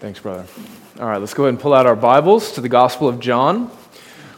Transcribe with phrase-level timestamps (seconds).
[0.00, 0.46] Thanks, brother.
[1.00, 3.68] All right, let's go ahead and pull out our Bibles to the Gospel of John.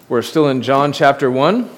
[0.08, 1.68] We're still in John chapter 1.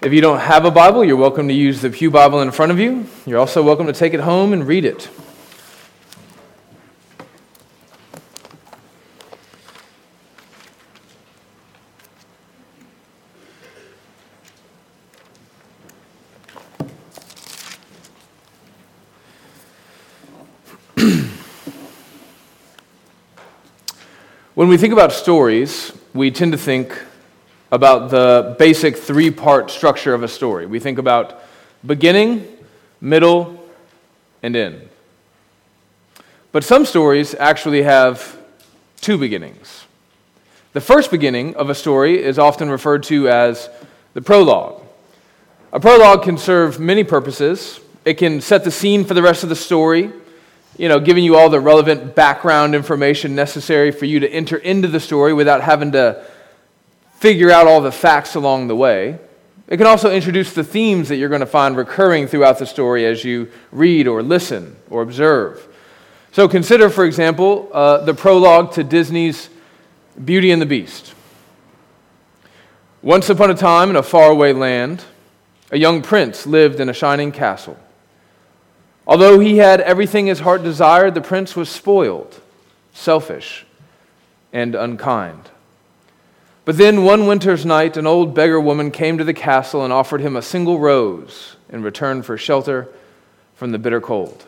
[0.00, 2.72] If you don't have a Bible, you're welcome to use the Pew Bible in front
[2.72, 3.06] of you.
[3.26, 5.10] You're also welcome to take it home and read it.
[24.58, 26.92] When we think about stories, we tend to think
[27.70, 30.66] about the basic three part structure of a story.
[30.66, 31.40] We think about
[31.86, 32.44] beginning,
[33.00, 33.64] middle,
[34.42, 34.88] and end.
[36.50, 38.36] But some stories actually have
[39.00, 39.84] two beginnings.
[40.72, 43.70] The first beginning of a story is often referred to as
[44.14, 44.82] the prologue.
[45.72, 47.78] A prologue can serve many purposes.
[48.04, 50.12] It can set the scene for the rest of the story
[50.78, 54.88] you know, giving you all the relevant background information necessary for you to enter into
[54.88, 56.24] the story without having to
[57.16, 59.18] figure out all the facts along the way.
[59.66, 63.04] It can also introduce the themes that you're going to find recurring throughout the story
[63.04, 65.66] as you read or listen or observe.
[66.32, 69.50] So consider, for example, uh, the prologue to Disney's
[70.24, 71.12] Beauty and the Beast.
[73.02, 75.04] Once upon a time in a faraway land,
[75.70, 77.76] a young prince lived in a shining castle.
[79.08, 82.42] Although he had everything his heart desired, the prince was spoiled,
[82.92, 83.64] selfish,
[84.52, 85.50] and unkind.
[86.66, 90.20] But then one winter's night, an old beggar woman came to the castle and offered
[90.20, 92.88] him a single rose in return for shelter
[93.54, 94.44] from the bitter cold.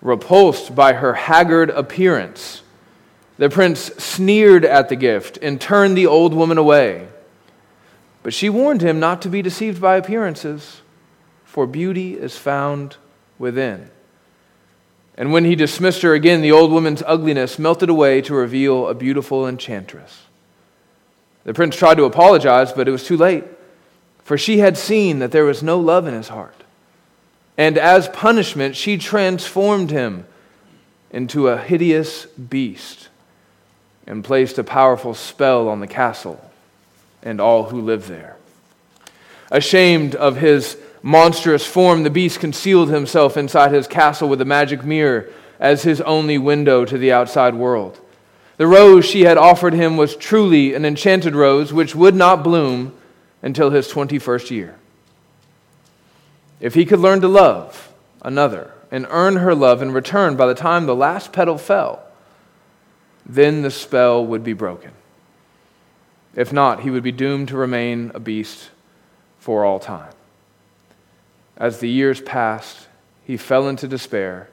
[0.00, 2.62] Repulsed by her haggard appearance,
[3.36, 7.06] the prince sneered at the gift and turned the old woman away.
[8.22, 10.80] But she warned him not to be deceived by appearances,
[11.44, 12.96] for beauty is found
[13.42, 13.90] within.
[15.18, 18.94] And when he dismissed her again, the old woman's ugliness melted away to reveal a
[18.94, 20.22] beautiful enchantress.
[21.44, 23.44] The prince tried to apologize, but it was too late,
[24.22, 26.54] for she had seen that there was no love in his heart.
[27.58, 30.24] And as punishment, she transformed him
[31.10, 33.08] into a hideous beast
[34.06, 36.40] and placed a powerful spell on the castle
[37.24, 38.36] and all who lived there.
[39.50, 44.84] Ashamed of his monstrous form, the beast concealed himself inside his castle with a magic
[44.84, 48.00] mirror as his only window to the outside world.
[48.56, 52.94] The rose she had offered him was truly an enchanted rose which would not bloom
[53.42, 54.76] until his 21st year.
[56.60, 57.92] If he could learn to love
[58.22, 62.04] another and earn her love in return by the time the last petal fell,
[63.26, 64.92] then the spell would be broken.
[66.34, 68.70] If not, he would be doomed to remain a beast
[69.38, 70.12] for all time.
[71.56, 72.88] As the years passed,
[73.24, 74.48] he fell into despair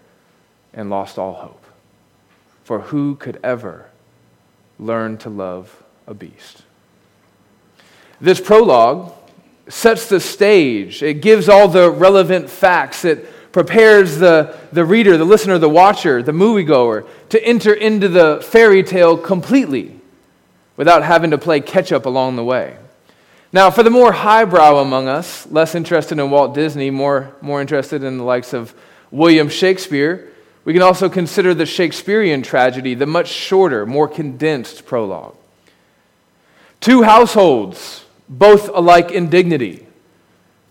[0.73, 1.63] and lost all hope.
[2.63, 3.87] For who could ever
[4.77, 6.63] learn to love a beast?
[8.21, 9.13] This prologue
[9.67, 15.25] sets the stage, it gives all the relevant facts, it prepares the, the reader, the
[15.25, 19.99] listener, the watcher, the moviegoer to enter into the fairy tale completely
[20.75, 22.77] without having to play catch up along the way.
[23.51, 28.03] Now, for the more highbrow among us, less interested in Walt Disney, more, more interested
[28.03, 28.75] in the likes of
[29.09, 30.31] William Shakespeare,
[30.65, 35.35] we can also consider the Shakespearean tragedy, the much shorter, more condensed prologue.
[36.79, 39.87] Two households, both alike in dignity.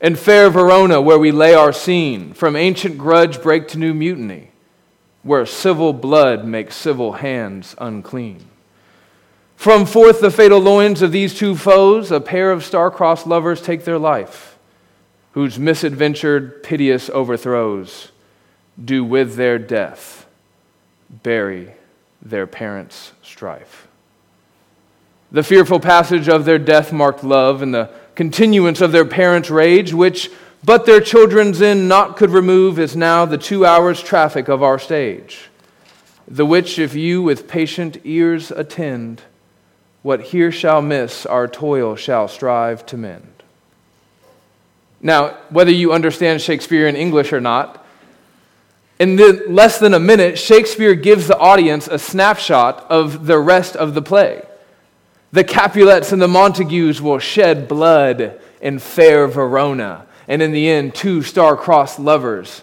[0.01, 4.53] In fair Verona, where we lay our scene, from ancient grudge break to new mutiny,
[5.25, 8.45] where civil blood makes civil hands unclean.
[9.59, 13.85] From forth the fatal loins of these two foes, a pair of star-crossed lovers take
[13.85, 14.57] their life,
[15.33, 18.13] whose misadventured, piteous overthrows
[18.83, 20.27] do with their death
[21.25, 21.73] bury
[22.23, 23.89] their parents' strife.
[25.33, 29.93] The fearful passage of their death marked love and the continuance of their parents' rage,
[29.93, 30.31] which
[30.63, 34.79] but their children's end not could remove, is now the two hours' traffic of our
[34.79, 35.51] stage.
[36.29, 39.23] The which, if you with patient ears attend,
[40.03, 43.43] what here shall miss, our toil shall strive to mend.
[45.01, 47.85] Now, whether you understand Shakespeare in English or not,
[48.99, 49.17] in
[49.55, 54.03] less than a minute, Shakespeare gives the audience a snapshot of the rest of the
[54.03, 54.45] play.
[55.31, 60.95] The Capulets and the Montagues will shed blood in fair Verona, and in the end,
[60.95, 62.63] two star-crossed lovers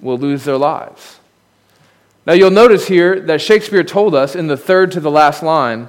[0.00, 1.18] will lose their lives.
[2.24, 5.88] Now, you'll notice here that Shakespeare told us in the third to the last line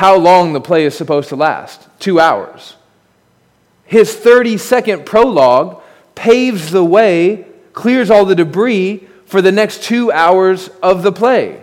[0.00, 2.74] how long the play is supposed to last two hours.
[3.84, 5.82] His 30 second prologue
[6.14, 7.44] paves the way,
[7.74, 11.60] clears all the debris for the next two hours of the play.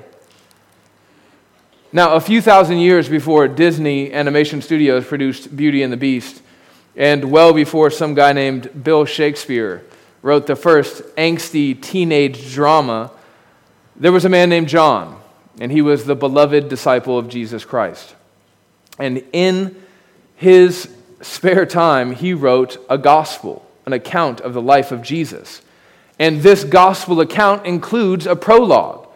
[1.91, 6.43] Now, a few thousand years before Disney Animation Studios produced Beauty and the Beast,
[6.95, 9.83] and well before some guy named Bill Shakespeare
[10.21, 13.09] wrote the first angsty teenage drama,
[13.95, 15.19] there was a man named John,
[15.59, 18.13] and he was the beloved disciple of Jesus Christ.
[18.99, 19.75] And in
[20.35, 20.89] his
[21.21, 25.61] spare time, he wrote a gospel, an account of the life of Jesus.
[26.19, 29.07] And this gospel account includes a prologue.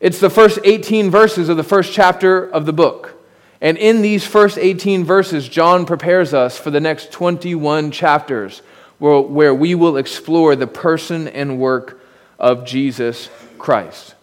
[0.00, 3.20] It's the first 18 verses of the first chapter of the book.
[3.60, 8.62] And in these first 18 verses, John prepares us for the next 21 chapters
[8.98, 12.00] where, where we will explore the person and work
[12.38, 13.28] of Jesus
[13.58, 14.14] Christ.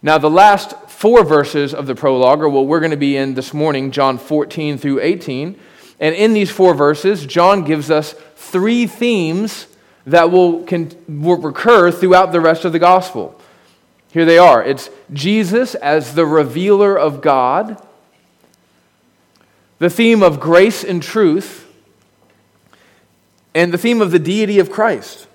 [0.00, 3.34] Now, the last four verses of the prologue are what we're going to be in
[3.34, 5.56] this morning, John 14 through 18.
[6.00, 9.68] And in these four verses, John gives us three themes
[10.06, 10.66] that will,
[11.06, 13.40] will recur throughout the rest of the gospel.
[14.10, 17.80] Here they are it's Jesus as the revealer of God,
[19.78, 21.72] the theme of grace and truth,
[23.54, 25.28] and the theme of the deity of Christ.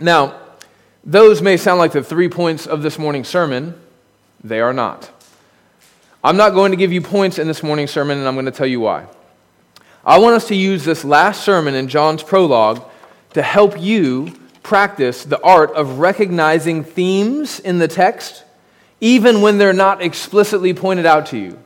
[0.00, 0.40] Now,
[1.06, 3.80] those may sound like the three points of this morning's sermon.
[4.42, 5.08] They are not.
[6.22, 8.50] I'm not going to give you points in this morning's sermon, and I'm going to
[8.50, 9.06] tell you why.
[10.04, 12.82] I want us to use this last sermon in John's prologue
[13.34, 18.42] to help you practice the art of recognizing themes in the text,
[19.00, 21.56] even when they're not explicitly pointed out to you.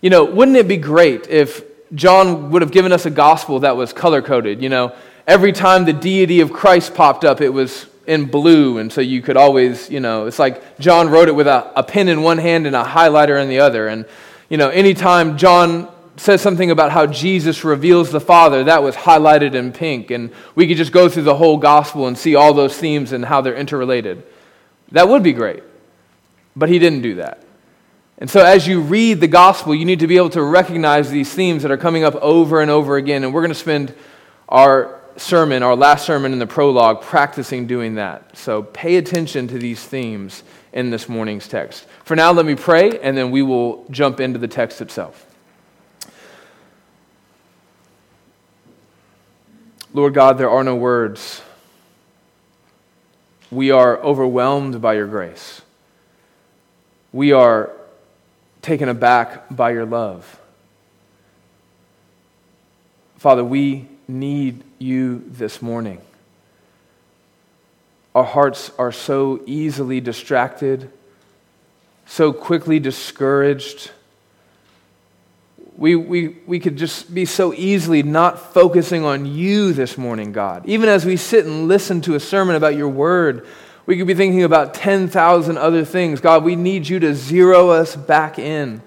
[0.00, 3.76] You know, wouldn't it be great if John would have given us a gospel that
[3.76, 4.62] was color coded?
[4.62, 4.94] You know,
[5.26, 9.20] every time the deity of Christ popped up, it was in blue, and so you
[9.20, 12.38] could always, you know, it's like John wrote it with a, a pen in one
[12.38, 13.86] hand and a highlighter in the other.
[13.86, 14.06] And,
[14.48, 19.54] you know, anytime John says something about how Jesus reveals the Father, that was highlighted
[19.54, 20.10] in pink.
[20.10, 23.22] And we could just go through the whole gospel and see all those themes and
[23.22, 24.26] how they're interrelated.
[24.92, 25.62] That would be great.
[26.56, 27.42] But he didn't do that.
[28.16, 31.32] And so, as you read the gospel, you need to be able to recognize these
[31.32, 33.22] themes that are coming up over and over again.
[33.22, 33.94] And we're going to spend
[34.48, 38.36] our sermon, our last sermon in the prologue, practicing doing that.
[38.36, 40.42] So, pay attention to these themes
[40.72, 41.86] in this morning's text.
[42.04, 45.24] For now, let me pray, and then we will jump into the text itself.
[49.92, 51.42] Lord God, there are no words.
[53.50, 55.62] We are overwhelmed by your grace.
[57.12, 57.72] We are
[58.60, 60.38] taken aback by your love.
[63.16, 66.00] Father, we need you this morning.
[68.14, 70.90] Our hearts are so easily distracted,
[72.06, 73.90] so quickly discouraged.
[75.76, 80.66] We, we, we could just be so easily not focusing on you this morning, God.
[80.66, 83.46] Even as we sit and listen to a sermon about your word,
[83.86, 86.20] we could be thinking about 10,000 other things.
[86.20, 88.82] God, we need you to zero us back in.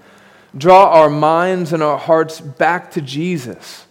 [0.57, 3.85] Draw our minds and our hearts back to Jesus.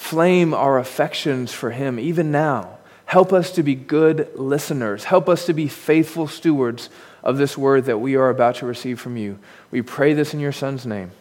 [0.00, 2.78] Flame our affections for him even now.
[3.04, 5.04] Help us to be good listeners.
[5.04, 6.88] Help us to be faithful stewards
[7.22, 9.38] of this word that we are about to receive from you.
[9.70, 11.12] We pray this in your Son's name.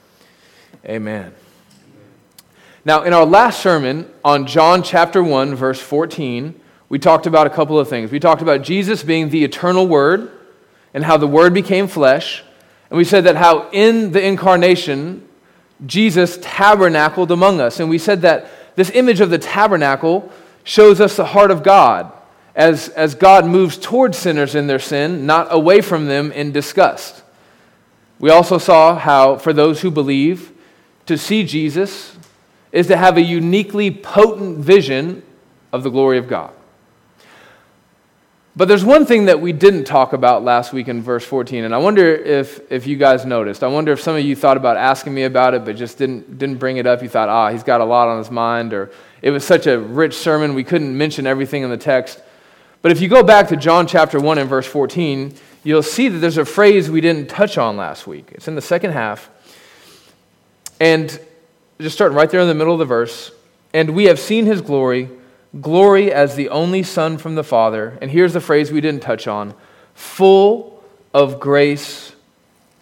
[0.85, 1.33] Amen.
[2.85, 7.51] Now, in our last sermon on John chapter 1, verse 14, we talked about a
[7.51, 8.11] couple of things.
[8.11, 10.31] We talked about Jesus being the eternal Word
[10.93, 12.43] and how the Word became flesh.
[12.89, 15.27] And we said that how in the incarnation,
[15.85, 17.81] Jesus tabernacled among us.
[17.81, 20.31] And we said that this image of the tabernacle
[20.63, 22.11] shows us the heart of God
[22.55, 27.23] as, as God moves towards sinners in their sin, not away from them in disgust.
[28.19, 30.51] We also saw how, for those who believe,
[31.05, 32.17] to see Jesus
[32.71, 35.23] is to have a uniquely potent vision
[35.71, 36.53] of the glory of God.
[38.59, 41.73] But there's one thing that we didn't talk about last week in verse 14, and
[41.73, 43.63] I wonder if, if you guys noticed.
[43.63, 46.37] I wonder if some of you thought about asking me about it, but just didn't,
[46.37, 47.01] didn't bring it up.
[47.01, 49.79] You thought, ah, he's got a lot on his mind, or it was such a
[49.79, 52.21] rich sermon, we couldn't mention everything in the text.
[52.81, 56.17] But if you go back to John chapter 1 and verse 14, you'll see that
[56.17, 58.27] there's a phrase we didn't touch on last week.
[58.33, 59.29] It's in the second half.
[60.81, 61.17] And
[61.79, 63.31] just starting right there in the middle of the verse,
[63.73, 65.09] and we have seen his glory
[65.59, 67.97] glory as the only Son from the Father.
[68.01, 69.53] And here's the phrase we didn't touch on
[69.93, 72.13] full of grace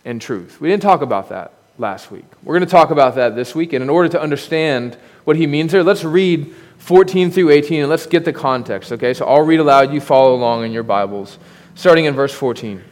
[0.05, 0.59] and truth.
[0.59, 2.25] We didn't talk about that last week.
[2.43, 3.73] We're going to talk about that this week.
[3.73, 7.89] And in order to understand what he means there, let's read 14 through 18 and
[7.89, 9.13] let's get the context, okay?
[9.13, 11.37] So I'll read aloud, you follow along in your Bibles,
[11.75, 12.83] starting in verse 14.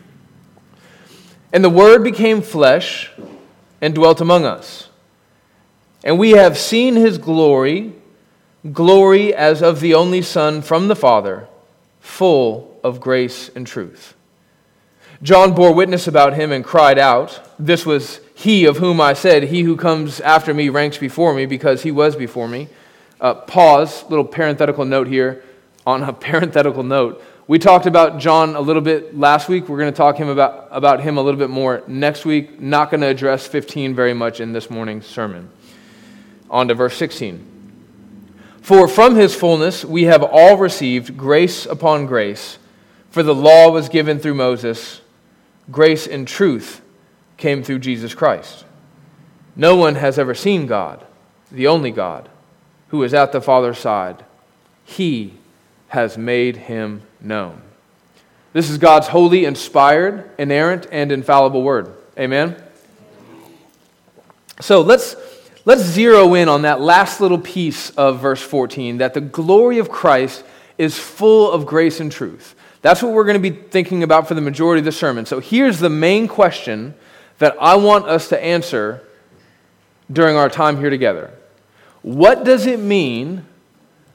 [1.54, 3.12] And the Word became flesh
[3.82, 4.90] and dwelt among us.
[6.04, 7.94] And we have seen his glory
[8.72, 11.48] glory as of the only Son from the Father,
[12.00, 14.16] full of grace and truth.
[15.22, 19.44] John bore witness about him and cried out, This was he of whom I said,
[19.44, 22.68] He who comes after me ranks before me, because he was before me.
[23.20, 25.44] Uh, pause, little parenthetical note here.
[25.86, 29.70] On a parenthetical note, we talked about John a little bit last week.
[29.70, 32.60] We're going to talk him about, about him a little bit more next week.
[32.60, 35.50] Not going to address 15 very much in this morning's sermon.
[36.50, 37.55] On to verse 16.
[38.66, 42.58] For from his fullness we have all received grace upon grace,
[43.12, 45.02] for the law was given through Moses,
[45.70, 46.82] grace and truth
[47.38, 48.66] came through Jesus Christ.
[49.56, 51.06] No one has ever seen God,
[51.52, 52.28] the only God,
[52.88, 54.26] who is at the Father's side.
[54.84, 55.36] He
[55.90, 57.62] has made him known.
[58.52, 61.96] This is God's holy, inspired, inerrant, and infallible word.
[62.18, 62.56] Amen?
[64.60, 65.16] So let's,
[65.66, 69.90] let's zero in on that last little piece of verse 14 that the glory of
[69.90, 70.44] Christ
[70.78, 72.56] is full of grace and truth.
[72.82, 75.26] That's what we're going to be thinking about for the majority of the sermon.
[75.26, 76.94] So here's the main question
[77.40, 79.02] that I want us to answer
[80.12, 81.32] during our time here together.
[82.04, 83.46] What does it mean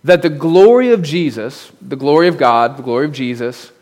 [0.05, 3.73] that the glory of Jesus, the glory of God, the glory of Jesus,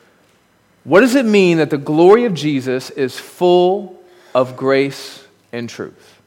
[0.84, 4.02] what does it mean that the glory of Jesus is full
[4.34, 6.17] of grace and truth?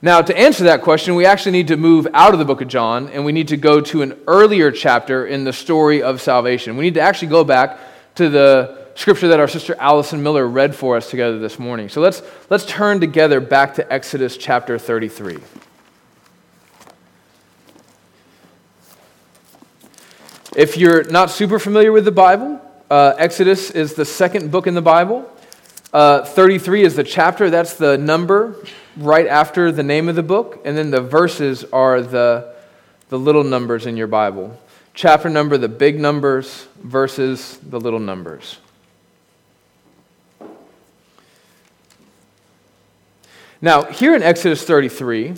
[0.00, 2.68] Now, to answer that question, we actually need to move out of the book of
[2.68, 6.76] John and we need to go to an earlier chapter in the story of salvation.
[6.76, 7.78] We need to actually go back
[8.14, 11.88] to the scripture that our sister Allison Miller read for us together this morning.
[11.88, 15.38] So let's, let's turn together back to Exodus chapter 33.
[20.56, 24.74] If you're not super familiar with the Bible, uh, Exodus is the second book in
[24.74, 25.28] the Bible.
[25.90, 28.56] Uh, 33 is the chapter, that's the number
[28.98, 30.60] right after the name of the book.
[30.66, 32.54] And then the verses are the,
[33.08, 34.60] the little numbers in your Bible.
[34.92, 38.58] Chapter number, the big numbers, verses, the little numbers.
[43.62, 45.34] Now, here in Exodus 33,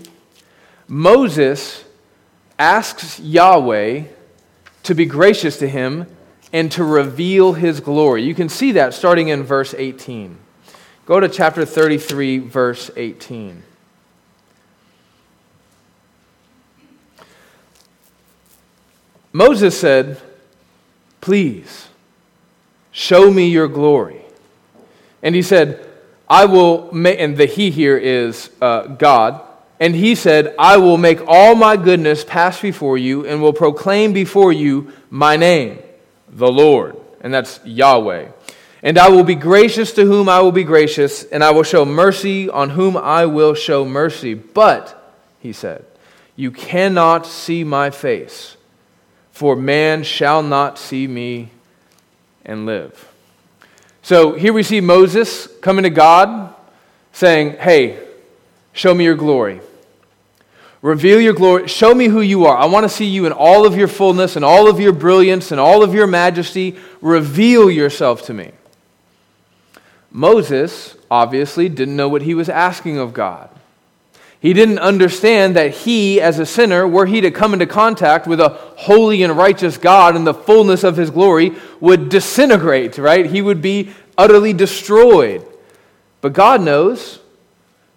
[0.89, 1.85] Moses
[2.59, 4.03] asks Yahweh
[4.83, 6.07] to be gracious to him
[6.53, 8.23] and to reveal his glory.
[8.23, 10.37] You can see that starting in verse 18.
[11.07, 13.63] Go to chapter 33, verse 18.
[19.33, 20.21] Moses said,
[21.21, 21.89] Please,
[22.91, 24.23] show me your glory.
[25.23, 25.87] And he said,
[26.29, 29.43] I will make, and the he here is uh, God.
[29.79, 34.13] And he said, I will make all my goodness pass before you and will proclaim
[34.13, 35.79] before you my name,
[36.31, 36.97] the Lord.
[37.21, 38.29] And that's Yahweh.
[38.83, 41.85] And I will be gracious to whom I will be gracious, and I will show
[41.85, 44.33] mercy on whom I will show mercy.
[44.33, 45.85] But, he said,
[46.35, 48.57] you cannot see my face,
[49.33, 51.51] for man shall not see me
[52.45, 53.11] and live.
[54.03, 56.55] So here we see Moses coming to God
[57.13, 57.99] saying, Hey,
[58.73, 59.61] show me your glory.
[60.83, 61.69] Reveal your glory.
[61.69, 62.57] Show me who you are.
[62.57, 65.51] I want to see you in all of your fullness and all of your brilliance
[65.51, 66.79] and all of your majesty.
[67.03, 68.53] Reveal yourself to me.
[70.11, 73.51] Moses obviously didn't know what he was asking of God.
[74.41, 78.41] He didn't understand that he, as a sinner, were he to come into contact with
[78.41, 83.27] a holy and righteous God in the fullness of his glory, would disintegrate, right?
[83.27, 85.47] He would be utterly destroyed.
[86.23, 87.21] But God knows.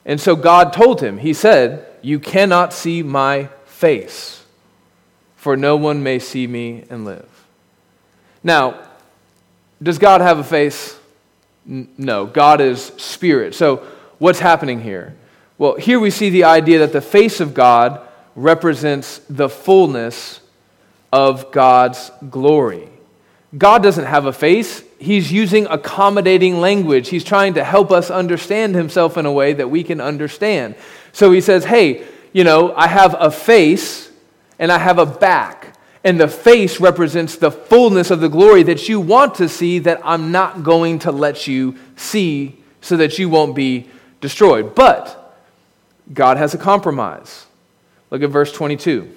[0.05, 4.43] And so God told him, He said, You cannot see my face,
[5.37, 7.27] for no one may see me and live.
[8.43, 8.77] Now,
[9.81, 10.97] does God have a face?
[11.65, 12.25] No.
[12.25, 13.55] God is spirit.
[13.55, 13.87] So,
[14.19, 15.15] what's happening here?
[15.57, 18.01] Well, here we see the idea that the face of God
[18.35, 20.41] represents the fullness
[21.13, 22.89] of God's glory.
[23.57, 24.83] God doesn't have a face.
[24.99, 27.09] He's using accommodating language.
[27.09, 30.75] He's trying to help us understand himself in a way that we can understand.
[31.13, 34.11] So he says, Hey, you know, I have a face
[34.59, 35.77] and I have a back.
[36.03, 40.01] And the face represents the fullness of the glory that you want to see that
[40.03, 43.89] I'm not going to let you see so that you won't be
[44.19, 44.75] destroyed.
[44.75, 45.37] But
[46.13, 47.45] God has a compromise.
[48.11, 49.09] Look at verse 22.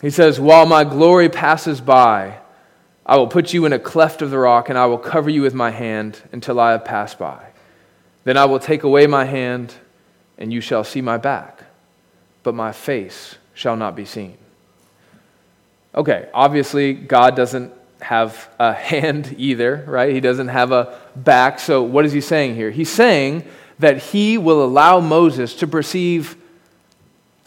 [0.00, 2.38] He says, While my glory passes by,
[3.04, 5.42] I will put you in a cleft of the rock, and I will cover you
[5.42, 7.49] with my hand until I have passed by.
[8.24, 9.74] Then I will take away my hand,
[10.38, 11.64] and you shall see my back,
[12.42, 14.36] but my face shall not be seen.
[15.94, 20.12] Okay, obviously, God doesn't have a hand either, right?
[20.12, 21.58] He doesn't have a back.
[21.58, 22.70] So, what is he saying here?
[22.70, 23.44] He's saying
[23.78, 26.36] that he will allow Moses to perceive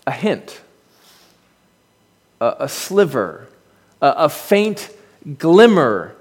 [0.05, 0.61] a hint,
[2.41, 3.47] a, a sliver,
[4.01, 4.89] a, a, faint
[5.37, 6.15] glimmer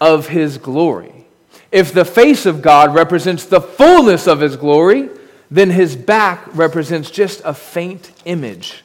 [0.00, 1.26] of his glory.
[1.72, 5.08] If the face of God represents the fullness of his glory,
[5.50, 8.82] then his back represents just a faint image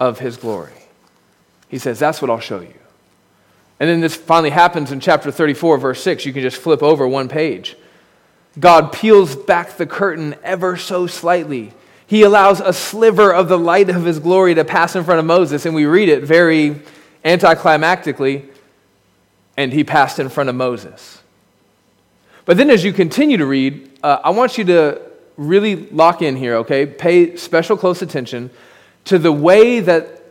[0.00, 0.72] of his glory.
[1.68, 2.74] He says, That's what I'll show you.
[3.80, 6.26] And then this finally happens in chapter 34, verse 6.
[6.26, 7.76] You can just flip over one page.
[8.58, 11.72] God peels back the curtain ever so slightly.
[12.06, 15.26] He allows a sliver of the light of his glory to pass in front of
[15.26, 16.80] Moses, and we read it very
[17.24, 18.48] anticlimactically,
[19.56, 21.22] and he passed in front of Moses.
[22.48, 25.02] But then as you continue to read, uh, I want you to
[25.36, 26.86] really lock in here, okay?
[26.86, 28.48] Pay special close attention
[29.04, 30.22] to the way that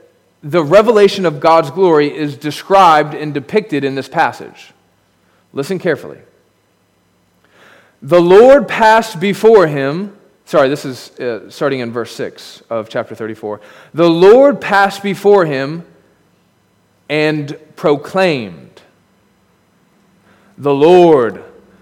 [0.41, 4.73] the revelation of God's glory is described and depicted in this passage.
[5.53, 6.17] Listen carefully.
[8.01, 10.17] The Lord passed before him.
[10.45, 13.61] Sorry, this is uh, starting in verse 6 of chapter 34.
[13.93, 15.85] The Lord passed before him
[17.09, 18.81] and proclaimed,
[20.57, 21.43] The Lord,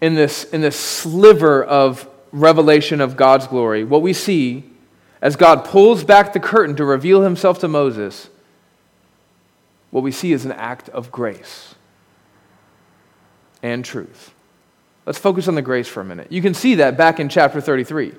[0.00, 4.64] In this, in this sliver of revelation of God's glory, what we see
[5.20, 8.30] as God pulls back the curtain to reveal himself to Moses,
[9.90, 11.74] what we see is an act of grace
[13.62, 14.32] and truth.
[15.04, 16.30] Let's focus on the grace for a minute.
[16.30, 18.14] You can see that back in chapter 33.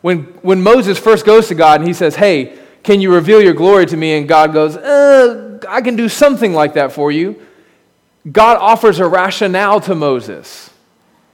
[0.00, 3.52] When, when Moses first goes to God and he says, Hey, can you reveal your
[3.52, 4.16] glory to me?
[4.16, 7.46] And God goes, uh, I can do something like that for you.
[8.30, 10.69] God offers a rationale to Moses.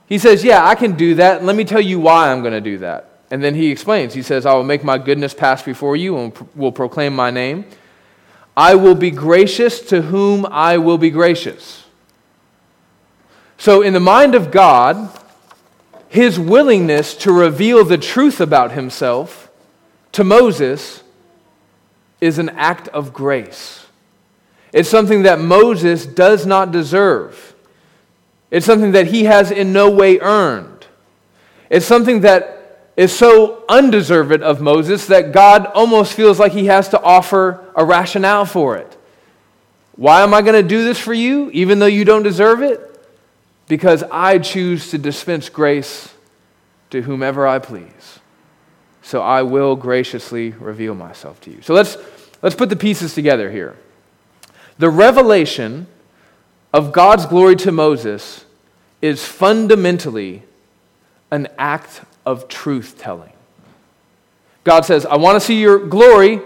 [0.06, 1.44] He says, Yeah, I can do that.
[1.44, 3.10] Let me tell you why I'm going to do that.
[3.30, 6.48] And then he explains, he says, I will make my goodness pass before you and
[6.54, 7.64] will proclaim my name.
[8.56, 11.84] I will be gracious to whom I will be gracious.
[13.58, 15.10] So, in the mind of God,
[16.08, 19.50] his willingness to reveal the truth about himself
[20.12, 21.02] to Moses
[22.20, 23.86] is an act of grace.
[24.72, 27.54] It's something that Moses does not deserve.
[28.50, 30.86] It's something that he has in no way earned.
[31.68, 36.88] It's something that is so undeserved of Moses that God almost feels like he has
[36.90, 38.96] to offer a rationale for it.
[39.96, 42.80] Why am I going to do this for you, even though you don't deserve it?
[43.68, 46.14] Because I choose to dispense grace
[46.90, 48.20] to whomever I please.
[49.02, 51.62] So I will graciously reveal myself to you.
[51.62, 51.96] So let's,
[52.42, 53.76] let's put the pieces together here.
[54.78, 55.86] The revelation
[56.76, 58.44] of God's glory to Moses
[59.00, 60.42] is fundamentally
[61.30, 63.32] an act of truth telling.
[64.62, 66.38] God says, I want to see your glory.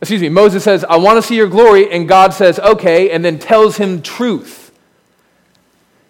[0.00, 1.90] Excuse me, Moses says, I want to see your glory.
[1.90, 4.70] And God says, okay, and then tells him truth.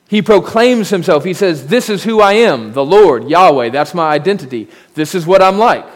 [0.09, 1.25] He proclaims himself.
[1.25, 3.71] He says, This is who I am, the Lord, Yahweh.
[3.71, 4.69] That's my identity.
[4.93, 5.87] This is what I'm like.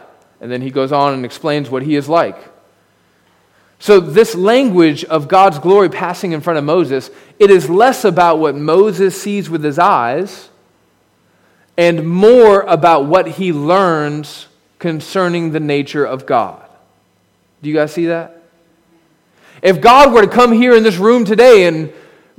[0.41, 2.39] And then he goes on and explains what he is like.
[3.81, 8.39] So, this language of God's glory passing in front of Moses, it is less about
[8.39, 10.49] what Moses sees with his eyes
[11.77, 14.49] and more about what he learns
[14.81, 16.69] concerning the nature of God.
[17.63, 18.43] Do you guys see that?
[19.63, 21.93] If God were to come here in this room today and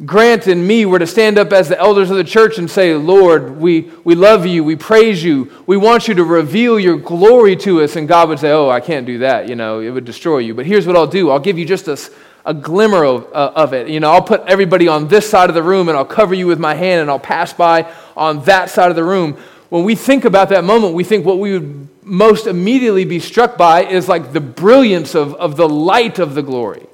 [0.06, 2.94] Grant and me were to stand up as the elders of the church and say,
[2.94, 7.58] Lord, we, we love you, we praise you, we want you to reveal your glory
[7.58, 10.06] to us, and God would say, Oh, I can't do that, you know, it would
[10.06, 10.54] destroy you.
[10.54, 12.00] But here's what I'll do I'll give you just a,
[12.46, 13.90] a glimmer of, uh, of it.
[13.90, 16.48] You know, I'll put everybody on this side of the room and I'll cover you
[16.48, 19.34] with my hand and I'll pass by on that side of the room.
[19.68, 23.58] When we think about that moment, we think what we would most immediately be struck
[23.58, 26.88] by is like the brilliance of, of the light of the glory.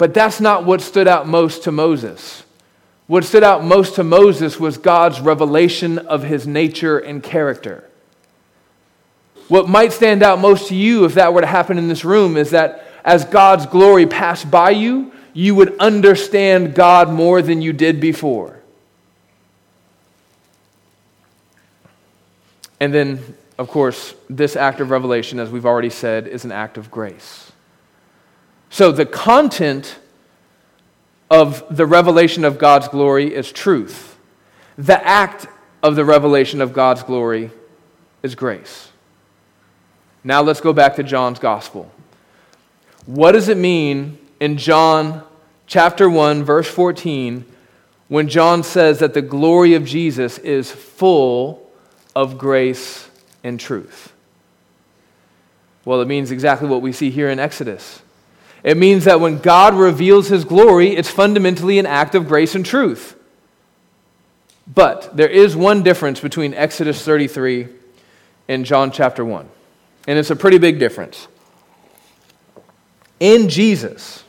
[0.00, 2.42] But that's not what stood out most to Moses.
[3.06, 7.84] What stood out most to Moses was God's revelation of his nature and character.
[9.48, 12.38] What might stand out most to you if that were to happen in this room
[12.38, 17.74] is that as God's glory passed by you, you would understand God more than you
[17.74, 18.58] did before.
[22.80, 23.22] And then,
[23.58, 27.49] of course, this act of revelation, as we've already said, is an act of grace.
[28.70, 29.98] So the content
[31.28, 34.16] of the revelation of God's glory is truth.
[34.78, 35.46] The act
[35.82, 37.50] of the revelation of God's glory
[38.22, 38.88] is grace.
[40.22, 41.90] Now let's go back to John's gospel.
[43.06, 45.24] What does it mean in John
[45.66, 47.44] chapter 1, verse 14,
[48.08, 51.70] when John says that the glory of Jesus is full
[52.14, 53.08] of grace
[53.42, 54.12] and truth?
[55.84, 58.02] Well, it means exactly what we see here in Exodus.
[58.62, 62.64] It means that when God reveals his glory, it's fundamentally an act of grace and
[62.64, 63.16] truth.
[64.72, 67.68] But there is one difference between Exodus 33
[68.48, 69.48] and John chapter 1,
[70.06, 71.26] and it's a pretty big difference.
[73.18, 74.24] In Jesus,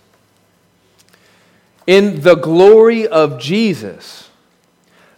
[1.86, 4.30] in the glory of Jesus,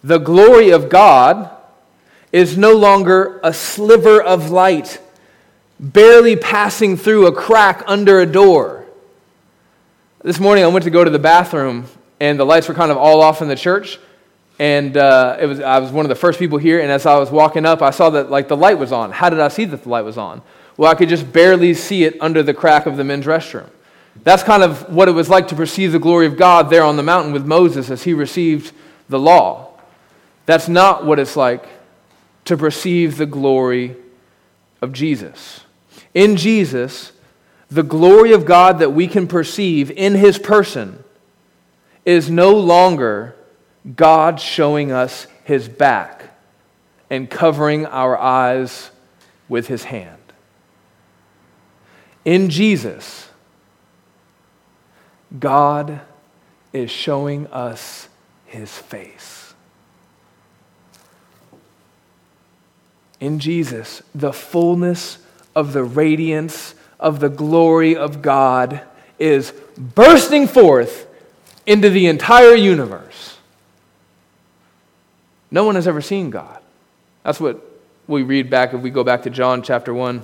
[0.03, 1.49] the glory of God
[2.31, 4.99] is no longer a sliver of light
[5.79, 8.82] barely passing through a crack under a door.
[10.23, 11.85] This morning I went to go to the bathroom
[12.21, 13.99] and the lights were kind of all off in the church.
[14.57, 17.17] And uh, it was, I was one of the first people here, and as I
[17.17, 19.11] was walking up, I saw that like the light was on.
[19.11, 20.41] How did I see that the light was on?
[20.77, 23.69] Well, I could just barely see it under the crack of the men's restroom.
[24.23, 26.95] That's kind of what it was like to perceive the glory of God there on
[26.95, 28.73] the mountain with Moses as he received
[29.09, 29.77] the law.
[30.45, 31.67] That's not what it's like
[32.45, 33.97] to perceive the glory
[34.81, 35.61] of Jesus.
[36.13, 37.11] In Jesus,
[37.73, 41.03] the glory of God that we can perceive in his person
[42.05, 43.35] is no longer
[43.95, 46.37] God showing us his back
[47.09, 48.91] and covering our eyes
[49.49, 50.21] with his hand.
[52.23, 53.27] In Jesus,
[55.39, 56.01] God
[56.73, 58.07] is showing us
[58.45, 59.55] his face.
[63.19, 65.17] In Jesus, the fullness
[65.55, 68.81] of the radiance of the glory of God
[69.19, 71.07] is bursting forth
[71.65, 73.37] into the entire universe.
[75.51, 76.59] No one has ever seen God.
[77.23, 77.61] That's what
[78.07, 80.21] we read back if we go back to John chapter 1.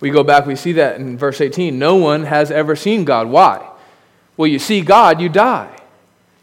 [0.00, 1.78] We go back, we see that in verse 18.
[1.78, 3.28] No one has ever seen God.
[3.28, 3.66] Why?
[4.36, 5.74] Well, you see God, you die.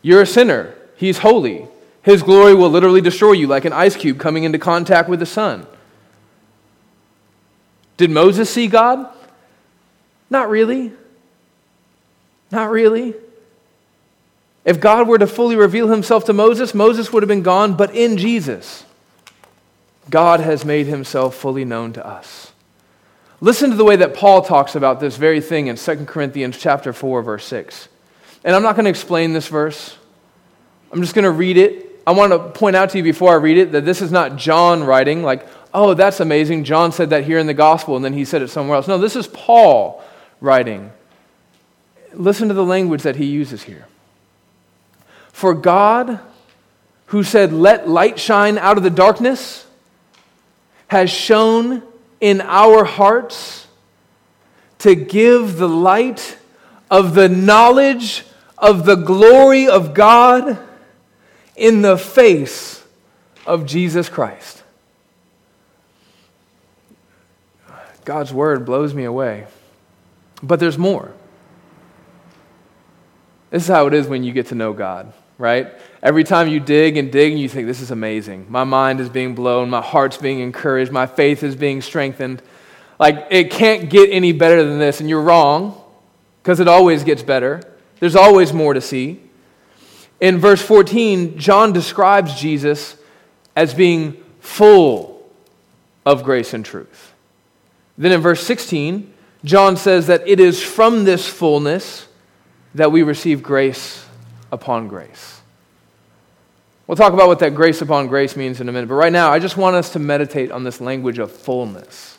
[0.01, 0.73] You're a sinner.
[0.95, 1.67] He's holy.
[2.03, 5.25] His glory will literally destroy you like an ice cube coming into contact with the
[5.25, 5.67] sun.
[8.01, 9.07] Did Moses see God?
[10.31, 10.91] Not really.
[12.49, 13.13] Not really.
[14.65, 17.93] If God were to fully reveal himself to Moses, Moses would have been gone, but
[17.93, 18.85] in Jesus,
[20.09, 22.51] God has made himself fully known to us.
[23.39, 26.93] Listen to the way that Paul talks about this very thing in 2 Corinthians chapter
[26.93, 27.87] 4 verse 6.
[28.43, 29.95] And I'm not going to explain this verse.
[30.91, 32.01] I'm just going to read it.
[32.07, 34.37] I want to point out to you before I read it that this is not
[34.37, 36.63] John writing like oh, that's amazing.
[36.63, 38.88] John said that here in the gospel, and then he said it somewhere else.
[38.88, 40.03] No, this is Paul
[40.39, 40.91] writing.
[42.13, 43.88] Listen to the language that he uses here.
[45.31, 46.19] For God,
[47.07, 49.65] who said, Let light shine out of the darkness,
[50.88, 51.84] has shone
[52.19, 53.67] in our hearts
[54.79, 56.38] to give the light
[56.89, 58.25] of the knowledge
[58.57, 60.60] of the glory of God
[61.55, 62.84] in the face
[63.45, 64.63] of Jesus Christ.
[68.05, 69.45] God's word blows me away.
[70.43, 71.13] But there's more.
[73.51, 75.67] This is how it is when you get to know God, right?
[76.01, 78.47] Every time you dig and dig and you think, this is amazing.
[78.49, 82.41] My mind is being blown, my heart's being encouraged, my faith is being strengthened.
[82.97, 84.99] Like, it can't get any better than this.
[84.99, 85.79] And you're wrong,
[86.41, 87.61] because it always gets better.
[87.99, 89.21] There's always more to see.
[90.19, 92.95] In verse 14, John describes Jesus
[93.55, 95.29] as being full
[96.05, 97.11] of grace and truth.
[98.01, 99.13] Then in verse 16,
[99.45, 102.07] John says that it is from this fullness
[102.73, 104.03] that we receive grace
[104.51, 105.39] upon grace.
[106.87, 109.31] We'll talk about what that grace upon grace means in a minute, but right now
[109.31, 112.17] I just want us to meditate on this language of fullness,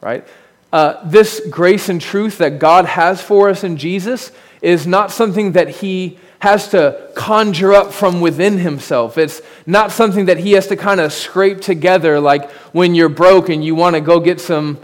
[0.00, 0.24] right?
[0.72, 4.30] Uh, this grace and truth that God has for us in Jesus
[4.62, 9.18] is not something that He has to conjure up from within himself.
[9.18, 13.50] It's not something that he has to kind of scrape together like when you're broke
[13.50, 14.78] and you want to go get some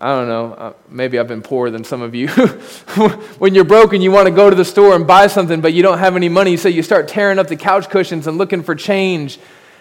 [0.00, 2.28] I don't know, uh, maybe I've been poorer than some of you.
[3.38, 5.82] when you're broken, you want to go to the store and buy something, but you
[5.82, 8.76] don't have any money, so you start tearing up the couch cushions and looking for
[8.76, 9.40] change.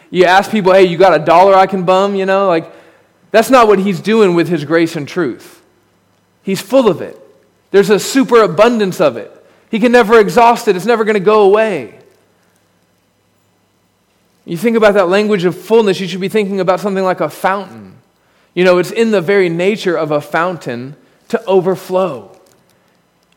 [0.09, 2.15] You ask people, hey, you got a dollar I can bum?
[2.15, 2.73] You know, like,
[3.29, 5.61] that's not what he's doing with his grace and truth.
[6.41, 7.19] He's full of it,
[7.69, 9.31] there's a superabundance of it.
[9.69, 11.99] He can never exhaust it, it's never going to go away.
[14.45, 17.29] You think about that language of fullness, you should be thinking about something like a
[17.29, 17.96] fountain.
[18.57, 20.95] You know, it's in the very nature of a fountain
[21.27, 22.35] to overflow.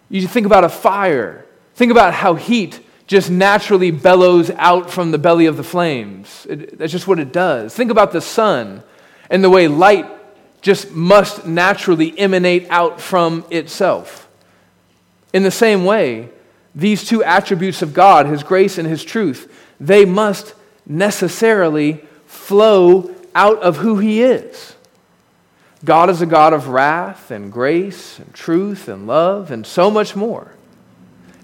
[0.08, 5.18] You think about a fire, think about how heat just naturally bellows out from the
[5.18, 6.46] belly of the flames.
[6.48, 7.74] It, that's just what it does.
[7.74, 8.82] Think about the sun
[9.28, 10.06] and the way light
[10.62, 14.26] just must naturally emanate out from itself.
[15.34, 16.30] In the same way,
[16.74, 20.54] these two attributes of God, His grace and His truth, they must
[20.86, 24.76] necessarily flow out of who He is.
[25.84, 30.14] God is a God of wrath and grace and truth and love and so much
[30.14, 30.54] more.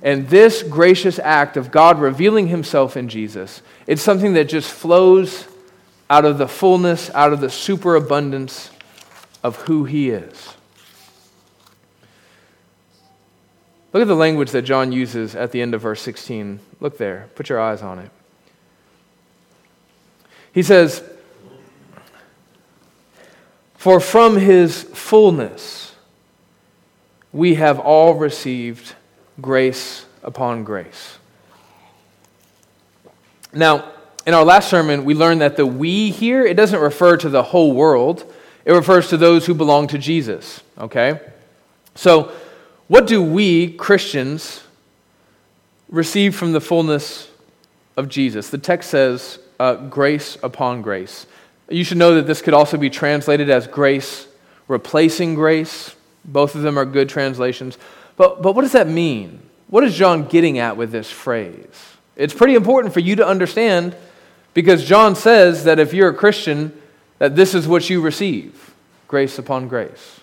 [0.03, 5.47] And this gracious act of God revealing Himself in Jesus, it's something that just flows
[6.11, 8.71] out of the fullness, out of the superabundance
[9.43, 10.55] of who He is.
[13.93, 16.61] Look at the language that John uses at the end of verse 16.
[16.81, 17.31] Look there.
[17.35, 18.11] Put your eyes on it.
[20.53, 21.03] He says,
[23.87, 25.95] For from his fullness
[27.33, 28.97] we have all received
[29.41, 31.19] grace upon grace.
[33.53, 33.93] Now,
[34.27, 37.45] in our last sermon, we learned that the we here, it doesn't refer to the
[37.45, 41.21] whole world, it refers to those who belong to Jesus, okay?
[41.95, 42.33] So,
[42.89, 44.65] what do we, Christians,
[45.89, 47.31] receive from the fullness
[47.97, 48.51] of Jesus?
[48.51, 51.27] The text says, uh, grace upon grace.
[51.69, 54.27] You should know that this could also be translated as grace
[54.69, 55.95] replacing grace.
[56.25, 57.79] Both of them are good translations.
[58.17, 59.41] But, but what does that mean?
[59.69, 61.97] What is John getting at with this phrase?
[62.17, 63.95] It's pretty important for you to understand
[64.55, 66.81] because John says that if you're a Christian,
[67.19, 68.75] that this is what you receive
[69.09, 70.21] grace upon grace.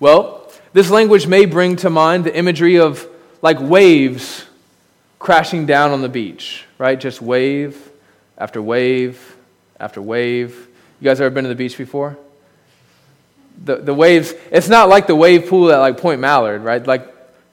[0.00, 3.06] Well, this language may bring to mind the imagery of
[3.42, 4.46] like waves
[5.18, 6.98] crashing down on the beach, right?
[6.98, 7.90] Just wave
[8.36, 9.36] after wave
[9.80, 10.68] after wave.
[11.00, 12.16] You guys ever been to the beach before?
[13.64, 16.84] The, the waves, it's not like the wave pool at like Point Mallard, right?
[16.86, 17.06] Like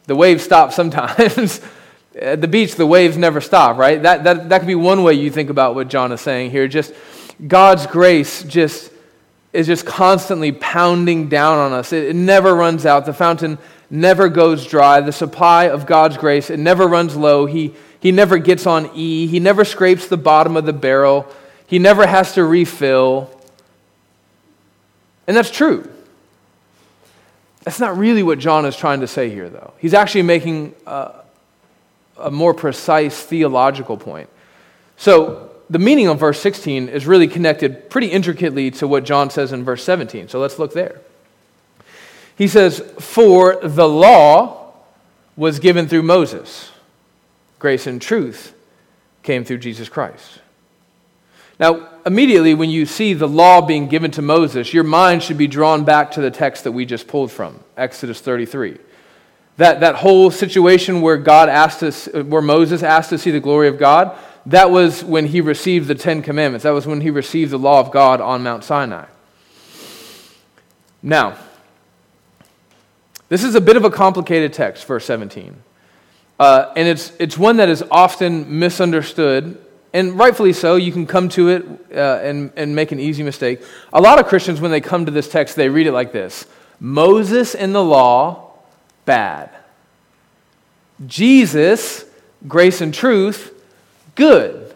[0.05, 1.61] the waves stop sometimes.
[2.19, 4.01] at the beach, the waves never stop, right?
[4.01, 6.67] That, that, that could be one way you think about what John is saying here.
[6.67, 6.93] Just
[7.45, 8.91] God's grace just
[9.51, 11.93] is just constantly pounding down on us.
[11.93, 13.05] It, it never runs out.
[13.05, 13.57] The fountain
[13.89, 14.99] never goes dry.
[15.01, 17.45] The supply of God's grace, it never runs low.
[17.45, 19.27] He, he never gets on E.
[19.27, 21.25] He never scrapes the bottom of the barrel.
[21.67, 23.29] He never has to refill.
[25.27, 25.89] And that's true.
[27.63, 29.73] That's not really what John is trying to say here, though.
[29.79, 31.13] He's actually making a,
[32.17, 34.29] a more precise theological point.
[34.97, 39.51] So, the meaning of verse 16 is really connected pretty intricately to what John says
[39.51, 40.29] in verse 17.
[40.29, 41.01] So let's look there.
[42.37, 44.73] He says, For the law
[45.35, 46.71] was given through Moses,
[47.57, 48.53] grace and truth
[49.23, 50.39] came through Jesus Christ.
[51.59, 55.47] Now, immediately when you see the law being given to Moses, your mind should be
[55.47, 58.77] drawn back to the text that we just pulled from, Exodus 33.
[59.57, 63.69] That, that whole situation where God asked us, where Moses asked to see the glory
[63.69, 66.63] of God, that was when he received the Ten Commandments.
[66.63, 69.05] That was when he received the law of God on Mount Sinai.
[71.01, 71.37] Now,
[73.29, 75.55] this is a bit of a complicated text, verse 17.
[76.37, 79.64] Uh, and it's, it's one that is often misunderstood,
[79.95, 80.75] and rightfully so.
[80.75, 83.63] You can come to it uh, and, and make an easy mistake.
[83.93, 86.45] A lot of Christians, when they come to this text, they read it like this
[86.79, 88.51] Moses and the law,
[89.05, 89.49] bad.
[91.07, 92.05] Jesus,
[92.47, 93.53] grace and truth,
[94.15, 94.75] good,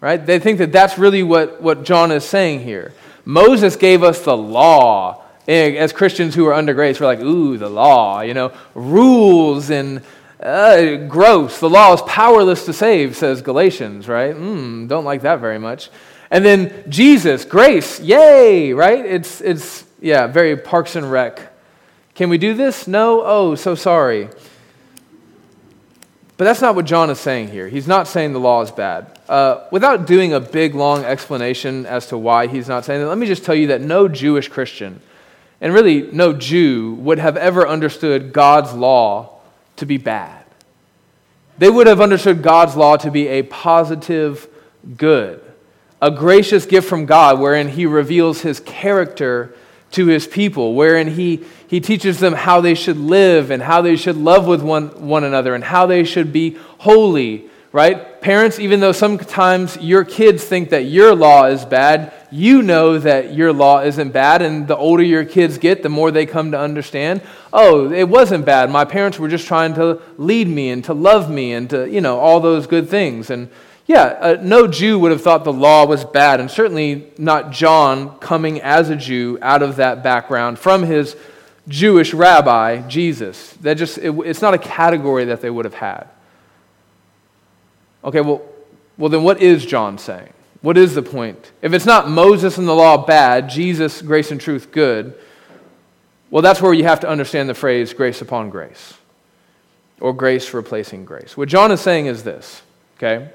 [0.00, 0.24] right?
[0.24, 2.94] They think that that's really what, what John is saying here.
[3.24, 5.20] Moses gave us the law.
[5.46, 10.00] As Christians who are under grace, we're like, ooh, the law, you know, rules and
[10.44, 11.58] uh, gross.
[11.58, 14.34] The law is powerless to save, says Galatians, right?
[14.34, 15.90] Mm, don't like that very much.
[16.30, 19.04] And then Jesus, grace, yay, right?
[19.04, 21.40] It's, it's yeah, very Parks and Rec.
[22.14, 22.86] Can we do this?
[22.86, 23.22] No?
[23.24, 24.28] Oh, so sorry.
[26.36, 27.68] But that's not what John is saying here.
[27.68, 29.18] He's not saying the law is bad.
[29.28, 33.18] Uh, without doing a big, long explanation as to why he's not saying that, let
[33.18, 35.00] me just tell you that no Jewish Christian,
[35.60, 39.33] and really no Jew, would have ever understood God's law
[39.76, 40.44] to be bad.
[41.58, 44.48] They would have understood God's law to be a positive
[44.96, 45.40] good,
[46.02, 49.54] a gracious gift from God wherein he reveals his character
[49.92, 53.94] to his people, wherein he, he teaches them how they should live and how they
[53.94, 58.20] should love with one, one another and how they should be holy, right?
[58.20, 63.34] Parents, even though sometimes your kids think that your law is bad, you know that
[63.34, 64.42] your law isn't bad.
[64.42, 67.20] And the older your kids get, the more they come to understand
[67.52, 68.70] oh, it wasn't bad.
[68.70, 72.00] My parents were just trying to lead me and to love me and to, you
[72.00, 73.30] know, all those good things.
[73.30, 73.48] And
[73.86, 78.18] yeah, uh, no Jew would have thought the law was bad, and certainly not John
[78.18, 81.16] coming as a Jew out of that background from his
[81.68, 83.52] Jewish rabbi, Jesus.
[83.62, 86.08] That just, it, it's not a category that they would have had.
[88.04, 88.42] Okay, well,
[88.98, 90.32] well, then what is John saying?
[90.60, 91.52] What is the point?
[91.62, 95.14] If it's not Moses and the law bad, Jesus, grace and truth good,
[96.30, 98.94] well, that's where you have to understand the phrase grace upon grace.
[100.00, 101.36] or grace replacing grace.
[101.36, 102.62] What John is saying is this,
[102.98, 103.30] okay?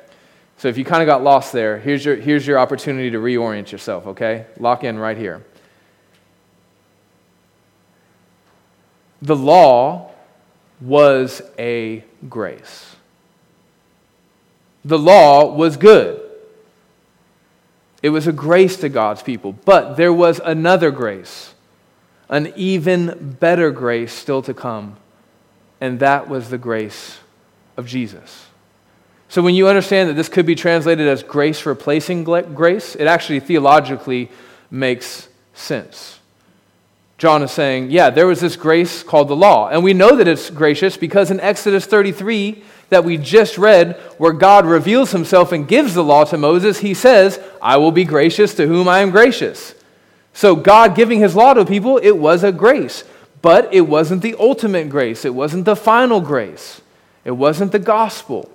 [0.57, 3.71] So if you kind of got lost there, here's your, here's your opportunity to reorient
[3.71, 4.45] yourself, okay?
[4.59, 5.43] Lock in right here.
[9.21, 10.11] The law
[10.81, 12.88] was a grace.
[14.85, 16.21] The law was good.
[18.01, 19.53] It was a grace to God's people.
[19.53, 21.53] But there was another grace,
[22.29, 24.95] an even better grace still to come.
[25.81, 27.19] And that was the grace
[27.77, 28.47] of Jesus.
[29.27, 33.39] So when you understand that this could be translated as grace replacing grace, it actually
[33.39, 34.29] theologically
[34.71, 36.19] makes sense.
[37.19, 39.69] John is saying, yeah, there was this grace called the law.
[39.69, 44.33] And we know that it's gracious because in Exodus 33, that we just read, where
[44.33, 48.53] God reveals himself and gives the law to Moses, he says, I will be gracious
[48.55, 49.75] to whom I am gracious.
[50.33, 53.03] So, God giving his law to people, it was a grace.
[53.41, 56.81] But it wasn't the ultimate grace, it wasn't the final grace,
[57.23, 58.51] it wasn't the gospel.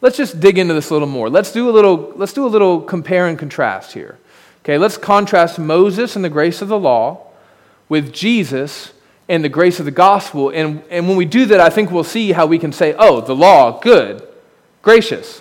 [0.00, 1.28] Let's just dig into this a little more.
[1.28, 4.18] Let's do a little, let's do a little compare and contrast here.
[4.64, 7.26] Okay, let's contrast Moses and the grace of the law
[7.88, 8.92] with Jesus
[9.30, 10.50] and the grace of the gospel.
[10.50, 13.20] And, and when we do that, I think we'll see how we can say, oh,
[13.20, 14.26] the law, good,
[14.82, 15.40] gracious.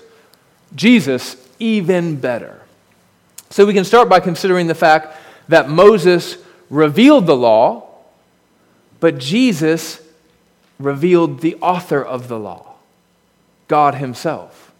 [0.76, 2.62] Jesus, even better.
[3.50, 6.38] So we can start by considering the fact that Moses
[6.70, 7.90] revealed the law,
[9.00, 10.00] but Jesus
[10.78, 12.76] revealed the author of the law,
[13.68, 14.72] God Himself.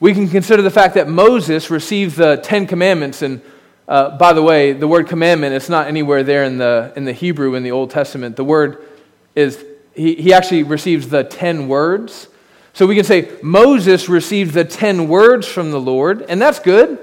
[0.00, 3.40] We can consider the fact that Moses received the Ten Commandments and
[3.88, 7.12] uh, by the way, the word commandment, it's not anywhere there in the, in the
[7.12, 8.36] Hebrew in the Old Testament.
[8.36, 8.86] The word
[9.34, 9.64] is,
[9.94, 12.28] he, he actually receives the ten words.
[12.74, 16.98] So we can say Moses received the ten words from the Lord, and that's good.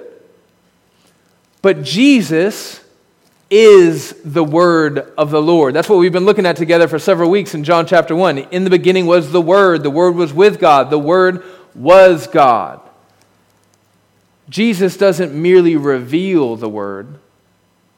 [1.62, 2.84] But Jesus
[3.50, 5.74] is the word of the Lord.
[5.74, 8.38] That's what we've been looking at together for several weeks in John chapter 1.
[8.38, 12.89] In the beginning was the Word, the Word was with God, the Word was God.
[14.50, 17.20] Jesus doesn't merely reveal the Word,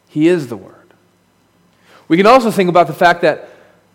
[0.10, 0.76] He is the Word.
[2.08, 3.50] We can also think about the fact that,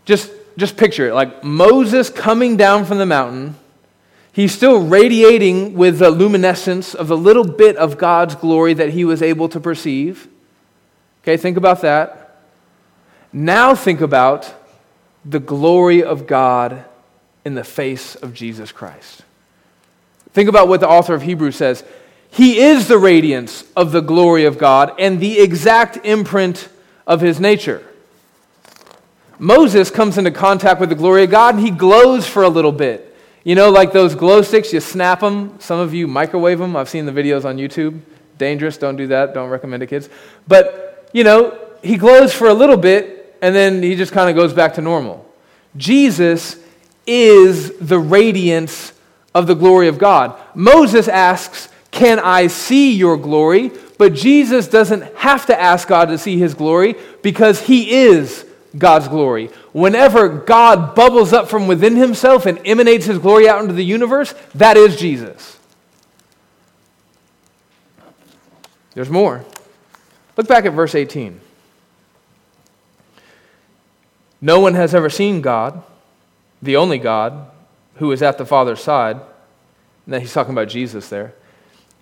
[0.06, 3.56] just, just picture it, like Moses coming down from the mountain,
[4.32, 9.04] he's still radiating with the luminescence of the little bit of God's glory that he
[9.04, 10.28] was able to perceive.
[11.22, 12.40] Okay, think about that.
[13.32, 14.54] Now think about
[15.24, 16.84] the glory of God
[17.44, 19.22] in the face of Jesus Christ.
[20.32, 21.84] Think about what the author of Hebrews says.
[22.36, 26.68] He is the radiance of the glory of God and the exact imprint
[27.06, 27.82] of his nature.
[29.38, 32.72] Moses comes into contact with the glory of God and he glows for a little
[32.72, 33.16] bit.
[33.42, 35.58] You know, like those glow sticks, you snap them.
[35.60, 36.76] Some of you microwave them.
[36.76, 38.00] I've seen the videos on YouTube.
[38.36, 39.32] Dangerous, don't do that.
[39.32, 40.10] Don't recommend to kids.
[40.46, 44.36] But, you know, he glows for a little bit and then he just kind of
[44.36, 45.26] goes back to normal.
[45.74, 46.58] Jesus
[47.06, 48.92] is the radiance
[49.34, 50.38] of the glory of God.
[50.54, 53.72] Moses asks, can I see your glory?
[53.96, 58.44] But Jesus doesn't have to ask God to see his glory because he is
[58.76, 59.46] God's glory.
[59.72, 64.34] Whenever God bubbles up from within himself and emanates his glory out into the universe,
[64.54, 65.58] that is Jesus.
[68.92, 69.42] There's more.
[70.36, 71.40] Look back at verse 18.
[74.42, 75.82] No one has ever seen God,
[76.60, 77.50] the only God,
[77.94, 79.18] who is at the Father's side.
[80.06, 81.34] Now he's talking about Jesus there.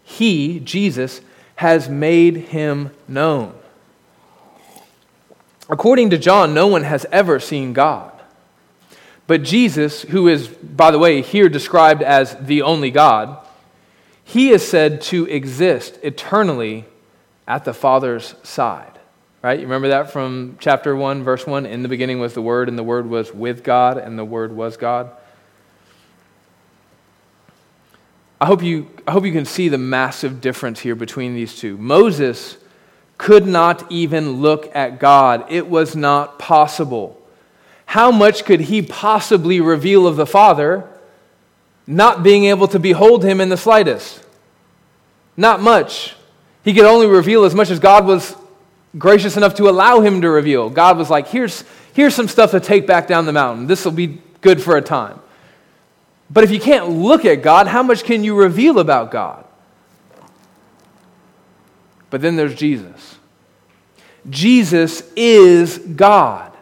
[0.05, 1.21] He, Jesus,
[1.57, 3.55] has made him known.
[5.69, 8.13] According to John, no one has ever seen God.
[9.27, 13.39] But Jesus, who is, by the way, here described as the only God,
[14.23, 16.85] he is said to exist eternally
[17.47, 18.91] at the Father's side.
[19.43, 19.59] Right?
[19.59, 21.67] You remember that from chapter 1, verse 1?
[21.67, 24.55] In the beginning was the Word, and the Word was with God, and the Word
[24.55, 25.11] was God.
[28.45, 31.79] I hope, you, I hope you can see the massive difference here between these two.
[31.79, 32.59] Moses
[33.17, 37.19] could not even look at God, it was not possible.
[37.87, 40.87] How much could he possibly reveal of the Father,
[41.87, 44.23] not being able to behold him in the slightest?
[45.39, 46.15] Not much.
[46.65, 48.37] He could only reveal as much as God was
[48.99, 50.69] gracious enough to allow him to reveal.
[50.69, 51.65] God was like, here's,
[51.95, 53.67] here's some stuff to take back down the mountain.
[53.67, 55.19] This will be good for a time.
[56.35, 59.45] But if you can't look at God, how much can you reveal about God?
[62.11, 63.17] But then there's Jesus.
[64.29, 66.53] Jesus is God.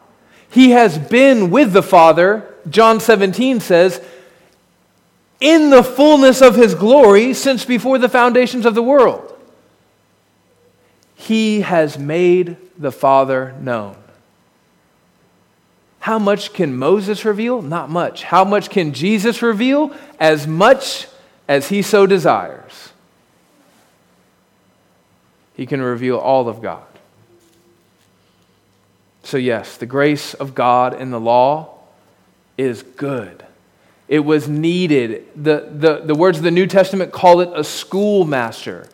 [0.50, 4.02] He has been with the Father, John 17 says,
[5.40, 9.28] in the fullness of his glory since before the foundations of the world.
[11.14, 13.96] He has made the Father known.
[16.02, 17.62] How much can Moses reveal?
[17.62, 18.24] Not much.
[18.24, 19.94] How much can Jesus reveal?
[20.18, 21.06] As much
[21.46, 22.90] as he so desires.
[25.54, 26.82] He can reveal all of God.
[29.22, 31.78] So, yes, the grace of God in the law
[32.58, 33.46] is good.
[34.08, 35.28] It was needed.
[35.36, 38.88] The, the, the words of the New Testament call it a schoolmaster.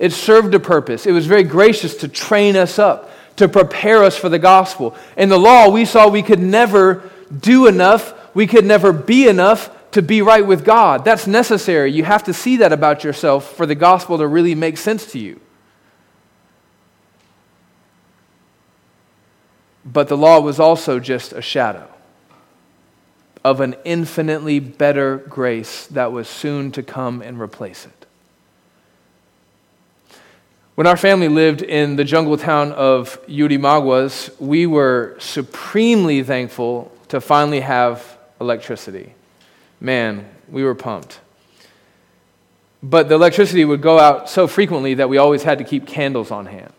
[0.00, 1.06] It served a purpose.
[1.06, 4.94] It was very gracious to train us up, to prepare us for the gospel.
[5.16, 9.70] In the law, we saw we could never do enough, we could never be enough
[9.92, 11.04] to be right with God.
[11.04, 11.90] That's necessary.
[11.92, 15.18] You have to see that about yourself for the gospel to really make sense to
[15.18, 15.40] you.
[19.84, 21.88] But the law was also just a shadow
[23.44, 27.97] of an infinitely better grace that was soon to come and replace it.
[30.78, 37.20] When our family lived in the jungle town of Yurimaguas, we were supremely thankful to
[37.20, 39.12] finally have electricity.
[39.80, 41.18] Man, we were pumped.
[42.80, 46.30] But the electricity would go out so frequently that we always had to keep candles
[46.30, 46.72] on hand.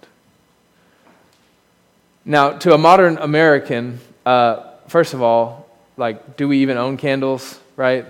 [2.23, 7.59] Now, to a modern American, uh, first of all, like, do we even own candles,
[7.75, 8.05] right?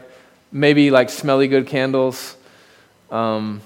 [0.51, 2.35] Maybe like smelly good candles.
[3.09, 3.63] Um,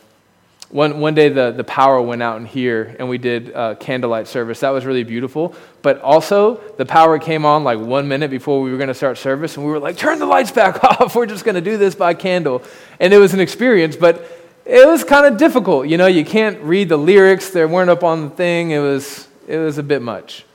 [0.73, 4.59] one, one day the, the power went out in here and we did candlelight service.
[4.59, 5.55] That was really beautiful.
[5.81, 9.17] But also, the power came on like one minute before we were going to start
[9.17, 11.15] service, and we were like, turn the lights back off.
[11.15, 12.63] We're just going to do this by candle.
[12.99, 14.27] And it was an experience, but
[14.65, 15.87] it was kind of difficult.
[15.87, 18.71] You know, you can't read the lyrics, they weren't up on the thing.
[18.71, 20.45] It was, it was a bit much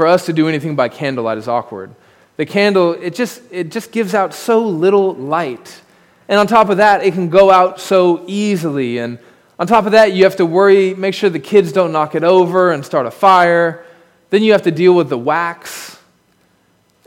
[0.00, 1.94] for us to do anything by candlelight is awkward.
[2.38, 5.82] The candle, it just, it just gives out so little light.
[6.30, 8.98] And on top of that, it can go out so easily.
[8.98, 9.18] And
[9.58, 12.22] on top of that, you have to worry, make sure the kids don't knock it
[12.22, 13.84] over and start a fire.
[14.30, 15.98] Then you have to deal with the wax.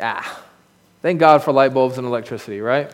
[0.01, 0.43] Ah,
[1.01, 2.93] thank God for light bulbs and electricity, right?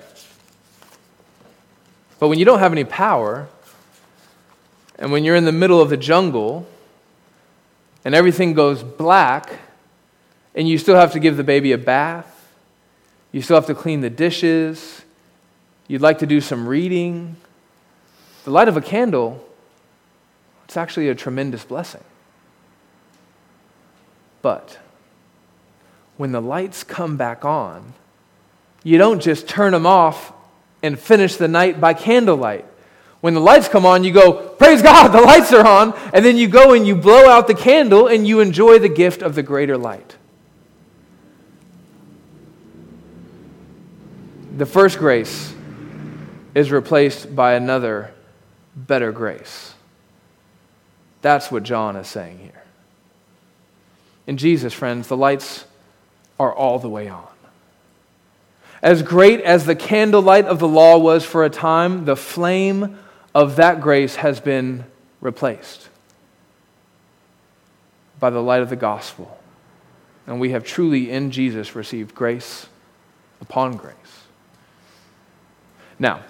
[2.19, 3.47] But when you don't have any power,
[4.99, 6.67] and when you're in the middle of the jungle,
[8.05, 9.49] and everything goes black,
[10.53, 12.53] and you still have to give the baby a bath.
[13.31, 15.01] You still have to clean the dishes.
[15.89, 17.35] You'd like to do some reading.
[18.45, 19.45] The light of a candle,
[20.63, 22.03] it's actually a tremendous blessing.
[24.41, 24.79] But
[26.15, 27.93] when the lights come back on,
[28.83, 30.31] you don't just turn them off
[30.81, 32.63] and finish the night by candlelight.
[33.19, 35.93] When the lights come on, you go, Praise God, the lights are on.
[36.13, 39.21] And then you go and you blow out the candle and you enjoy the gift
[39.21, 40.15] of the greater light.
[44.59, 45.53] the first grace
[46.55, 48.11] is replaced by another
[48.75, 49.73] better grace.
[51.21, 52.63] That's what John is saying here.
[54.25, 55.65] In Jesus, friends, the lights
[56.39, 57.27] are all the way on.
[58.81, 62.97] As great as the candlelight of the law was for a time, the flame
[63.35, 64.85] of that grace has been
[65.19, 65.89] replaced
[68.19, 69.37] by the light of the gospel.
[70.27, 72.67] And we have truly in Jesus received grace
[73.41, 73.95] upon grace.
[75.97, 76.23] Now,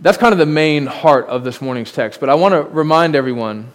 [0.00, 3.14] that's kind of the main heart of this morning's text, but I want to remind
[3.14, 3.72] everyone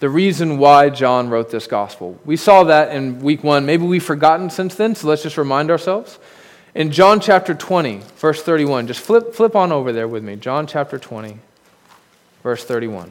[0.00, 2.18] the reason why John wrote this gospel.
[2.24, 3.64] We saw that in week one.
[3.64, 6.18] Maybe we've forgotten since then, so let's just remind ourselves.
[6.74, 10.36] In John chapter 20, verse 31, just flip, flip on over there with me.
[10.36, 11.38] John chapter 20,
[12.42, 13.10] verse 31.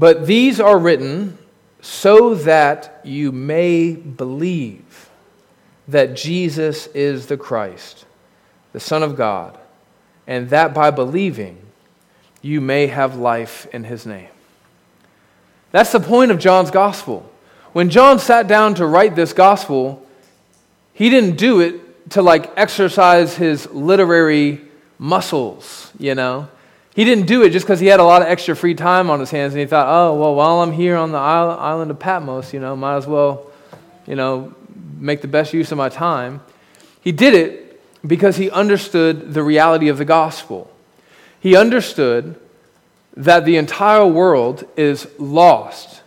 [0.00, 1.36] But these are written
[1.82, 5.10] so that you may believe
[5.88, 8.06] that Jesus is the Christ,
[8.72, 9.58] the Son of God,
[10.26, 11.58] and that by believing
[12.40, 14.30] you may have life in his name.
[15.70, 17.30] That's the point of John's gospel.
[17.74, 20.06] When John sat down to write this gospel,
[20.94, 24.62] he didn't do it to like exercise his literary
[24.98, 26.48] muscles, you know.
[27.00, 29.20] He didn't do it just because he had a lot of extra free time on
[29.20, 32.52] his hands and he thought, oh, well, while I'm here on the island of Patmos,
[32.52, 33.50] you know, might as well,
[34.06, 34.54] you know,
[34.98, 36.42] make the best use of my time.
[37.00, 40.70] He did it because he understood the reality of the gospel.
[41.40, 42.38] He understood
[43.16, 46.02] that the entire world is lost,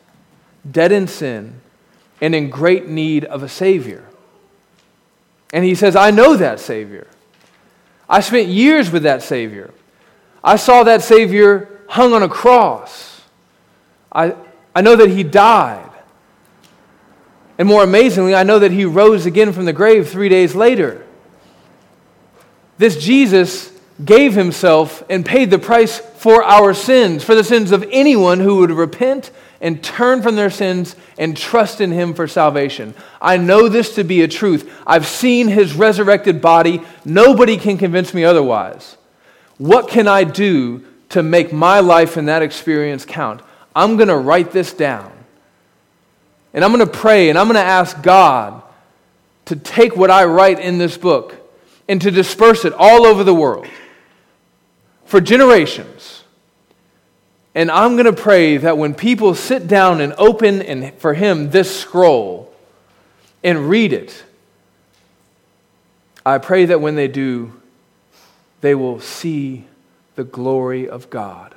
[0.70, 1.60] dead in sin,
[2.22, 4.06] and in great need of a Savior.
[5.52, 7.08] And he says, I know that Savior.
[8.08, 9.74] I spent years with that Savior.
[10.44, 13.22] I saw that Savior hung on a cross.
[14.12, 14.36] I,
[14.76, 15.90] I know that He died.
[17.58, 21.06] And more amazingly, I know that he rose again from the grave three days later.
[22.78, 23.72] This Jesus
[24.04, 28.58] gave himself and paid the price for our sins, for the sins of anyone who
[28.58, 29.30] would repent
[29.62, 32.96] and turn from their sins and trust in him for salvation.
[33.22, 34.70] I know this to be a truth.
[34.86, 36.82] I've seen his resurrected body.
[37.06, 38.98] Nobody can convince me otherwise.
[39.58, 43.42] What can I do to make my life and that experience count?
[43.76, 45.12] I'm going to write this down.
[46.54, 48.62] And I'm going to pray and I'm going to ask God
[49.46, 51.36] to take what I write in this book
[51.88, 53.68] and to disperse it all over the world
[55.06, 56.24] for generations.
[57.56, 61.50] And I'm going to pray that when people sit down and open and for him
[61.50, 62.54] this scroll
[63.44, 64.24] and read it,
[66.26, 67.52] I pray that when they do,
[68.64, 69.66] they will see
[70.16, 71.54] the glory of God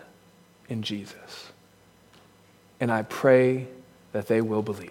[0.68, 1.52] in Jesus.
[2.80, 3.68] And I pray
[4.10, 4.90] that they will believe.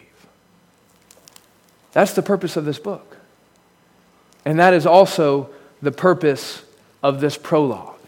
[1.91, 3.18] That's the purpose of this book.
[4.45, 5.49] And that is also
[5.82, 6.63] the purpose
[7.03, 7.99] of this prologue.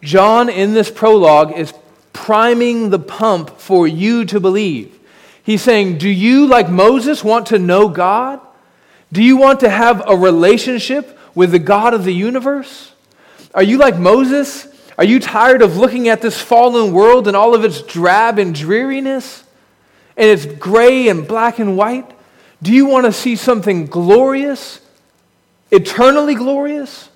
[0.00, 1.74] John, in this prologue, is
[2.14, 4.98] priming the pump for you to believe.
[5.42, 8.40] He's saying, Do you, like Moses, want to know God?
[9.12, 12.90] Do you want to have a relationship with the God of the universe?
[13.54, 14.66] Are you like Moses?
[14.98, 18.52] Are you tired of looking at this fallen world and all of its drab and
[18.52, 19.44] dreariness?
[20.16, 22.10] And its gray and black and white?
[22.60, 24.80] Do you want to see something glorious,
[25.70, 27.08] eternally glorious?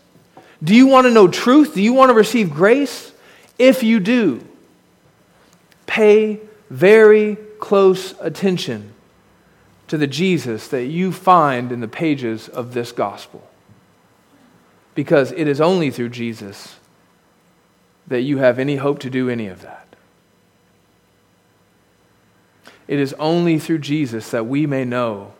[0.63, 1.75] Do you want to know truth?
[1.75, 3.11] Do you want to receive grace?
[3.59, 4.47] If you do,
[5.87, 6.39] pay
[6.71, 8.93] very close attention
[9.89, 13.49] to the Jesus that you find in the pages of this gospel.
[14.95, 16.77] Because it is only through Jesus
[18.07, 19.87] that you have any hope to do any of that.
[22.89, 25.33] It is only through Jesus that we may know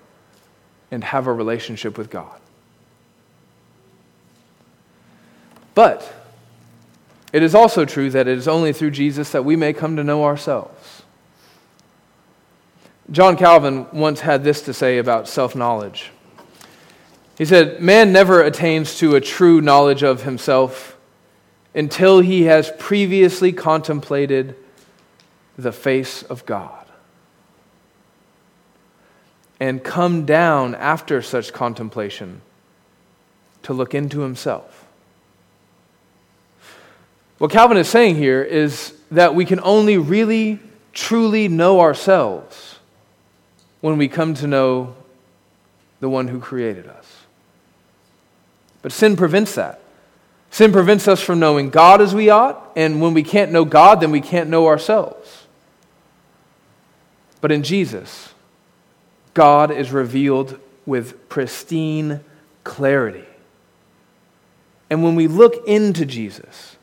[0.91, 2.41] and have a relationship with God.
[5.75, 6.13] But
[7.33, 10.05] it is also true that it is only through Jesus that we may come to
[10.05, 11.03] know ourselves.
[13.11, 16.11] John Calvin once had this to say about self knowledge.
[17.43, 20.97] He said, Man never attains to a true knowledge of himself
[21.75, 24.55] until he has previously contemplated
[25.59, 26.87] the face of God
[29.59, 32.43] and come down after such contemplation
[33.65, 34.87] to look into himself.
[37.39, 40.61] What Calvin is saying here is that we can only really,
[40.93, 42.79] truly know ourselves
[43.81, 44.95] when we come to know
[45.99, 47.02] the one who created us.
[48.83, 49.81] But sin prevents that.
[50.51, 54.01] Sin prevents us from knowing God as we ought, and when we can't know God,
[54.01, 55.47] then we can't know ourselves.
[57.41, 58.35] But in Jesus,
[59.33, 62.21] God is revealed with pristine
[62.65, 63.25] clarity.
[64.91, 66.77] And when we look into Jesus,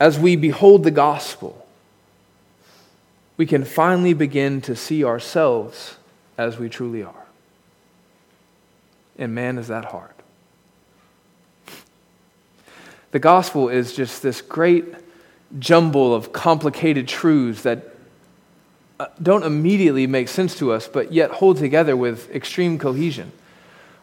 [0.00, 1.66] as we behold the gospel,
[3.36, 5.96] we can finally begin to see ourselves
[6.36, 7.25] as we truly are.
[9.18, 10.12] And man, is that hard.
[13.12, 14.84] The gospel is just this great
[15.58, 17.94] jumble of complicated truths that
[18.98, 23.32] uh, don't immediately make sense to us, but yet hold together with extreme cohesion.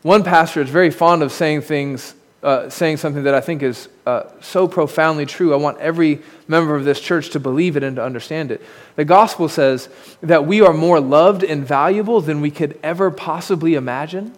[0.02, 3.88] One pastor is very fond of saying things uh, saying something that I think is
[4.06, 5.54] uh, so profoundly true.
[5.54, 8.62] I want every member of this church to believe it and to understand it.
[8.98, 9.88] The gospel says
[10.22, 14.34] that we are more loved and valuable than we could ever possibly imagine,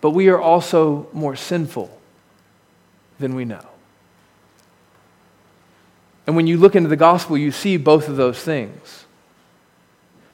[0.00, 1.90] but we are also more sinful
[3.18, 3.64] than we know.
[6.26, 9.04] And when you look into the gospel, you see both of those things.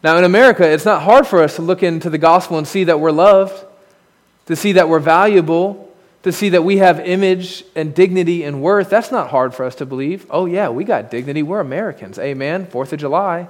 [0.02, 2.84] Now, in America, it's not hard for us to look into the gospel and see
[2.84, 3.64] that we're loved,
[4.46, 5.92] to see that we're valuable,
[6.22, 9.74] to see that we have image and dignity and worth, that's not hard for us
[9.76, 10.26] to believe.
[10.30, 11.42] Oh, yeah, we got dignity.
[11.42, 12.18] We're Americans.
[12.18, 12.66] Amen.
[12.66, 13.48] Fourth of July.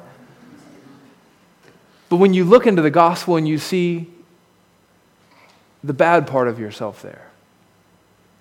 [2.09, 4.12] But when you look into the gospel and you see
[5.85, 7.31] the bad part of yourself there,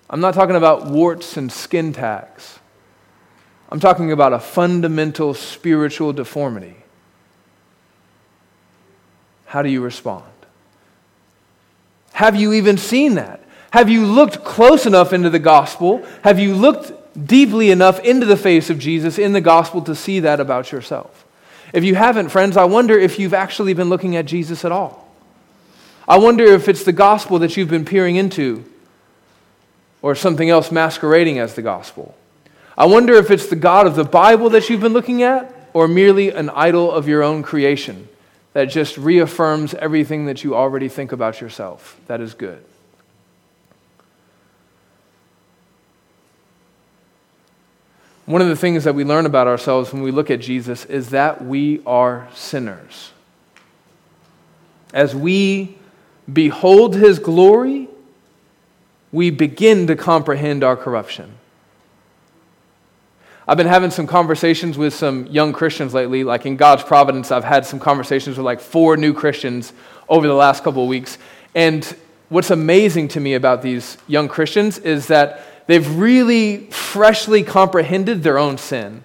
[0.08, 2.58] I'm not talking about warts and skin tags.
[3.70, 6.76] I'm talking about a fundamental spiritual deformity.
[9.46, 10.24] How do you respond?
[12.12, 13.42] Have you even seen that?
[13.70, 16.06] Have you looked close enough into the gospel?
[16.24, 16.92] Have you looked
[17.26, 21.24] deeply enough into the face of Jesus in the gospel to see that about yourself?
[21.72, 25.01] If you haven't, friends, I wonder if you've actually been looking at Jesus at all.
[26.06, 28.64] I wonder if it's the gospel that you've been peering into
[30.00, 32.16] or something else masquerading as the gospel.
[32.76, 35.86] I wonder if it's the God of the Bible that you've been looking at or
[35.86, 38.08] merely an idol of your own creation
[38.52, 41.98] that just reaffirms everything that you already think about yourself?
[42.06, 42.62] That is good.
[48.26, 51.10] One of the things that we learn about ourselves when we look at Jesus is
[51.10, 53.10] that we are sinners.
[54.92, 55.76] As we
[56.30, 57.88] behold his glory,
[59.10, 61.38] we begin to comprehend our corruption.
[63.46, 66.22] I've been having some conversations with some young Christians lately.
[66.24, 69.72] Like in God's providence, I've had some conversations with like four new Christians
[70.08, 71.18] over the last couple of weeks.
[71.54, 71.84] And
[72.28, 78.38] what's amazing to me about these young Christians is that they've really freshly comprehended their
[78.38, 79.02] own sin.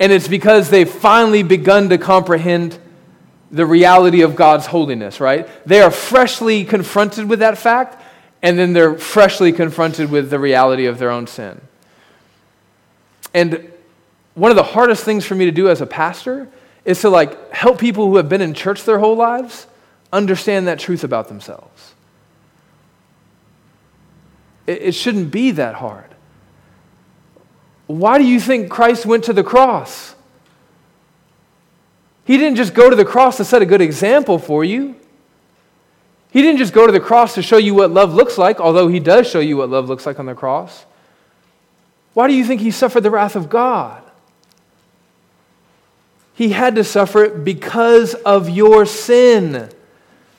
[0.00, 2.78] And it's because they've finally begun to comprehend
[3.54, 5.48] the reality of God's holiness, right?
[5.64, 8.02] They are freshly confronted with that fact,
[8.42, 11.60] and then they're freshly confronted with the reality of their own sin.
[13.32, 13.70] And
[14.34, 16.48] one of the hardest things for me to do as a pastor
[16.84, 19.68] is to like help people who have been in church their whole lives
[20.12, 21.94] understand that truth about themselves.
[24.66, 26.12] It, it shouldn't be that hard.
[27.86, 30.13] Why do you think Christ went to the cross?
[32.24, 34.96] He didn't just go to the cross to set a good example for you.
[36.30, 38.88] He didn't just go to the cross to show you what love looks like, although
[38.88, 40.84] he does show you what love looks like on the cross.
[42.14, 44.02] Why do you think he suffered the wrath of God?
[46.34, 49.70] He had to suffer it because of your sin,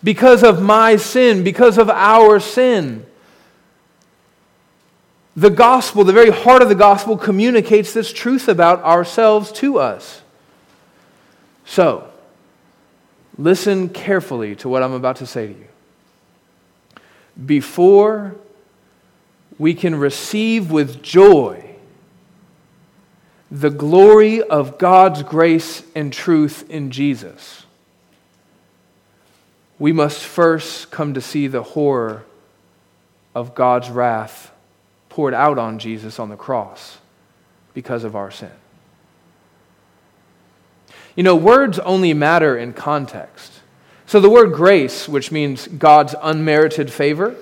[0.04, 3.06] because of my sin, because of our sin.
[5.38, 10.22] The gospel, the very heart of the gospel, communicates this truth about ourselves to us.
[11.66, 12.08] So,
[13.38, 15.68] listen carefully to what I'm about to say to you.
[17.44, 18.36] Before
[19.58, 21.76] we can receive with joy
[23.52, 27.66] the glory of God's grace and truth in Jesus,
[29.78, 32.24] we must first come to see the horror
[33.34, 34.52] of God's wrath
[35.10, 36.98] poured out on Jesus on the cross
[37.74, 38.52] because of our sin.
[41.16, 43.52] You know, words only matter in context.
[44.06, 47.36] So the word grace, which means God's unmerited favor,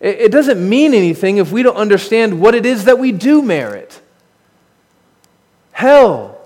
[0.00, 4.00] it doesn't mean anything if we don't understand what it is that we do merit
[5.72, 6.38] hell,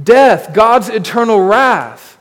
[0.00, 2.18] death, God's eternal wrath.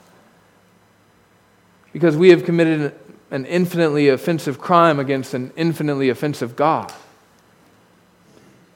[1.91, 2.93] Because we have committed
[3.31, 6.93] an infinitely offensive crime against an infinitely offensive God.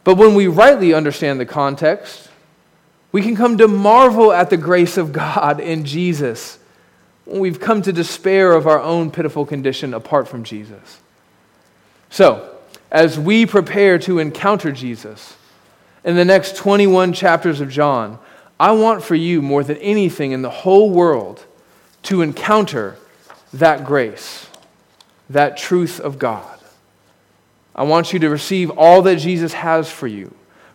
[0.04, 2.28] But when we rightly understand the context,
[3.14, 6.58] we can come to marvel at the grace of God in Jesus
[7.26, 11.00] when we've come to despair of our own pitiful condition apart from Jesus.
[12.10, 12.58] So,
[12.92, 15.38] as we prepare to encounter Jesus
[16.04, 18.20] in the next 21 chapters of John,
[18.60, 21.46] I want for you more than anything in the whole world
[22.04, 22.98] to encounter
[23.54, 24.48] that grace,
[25.30, 26.60] that truth of God.
[27.76, 30.34] I want you to receive all that Jesus has for you.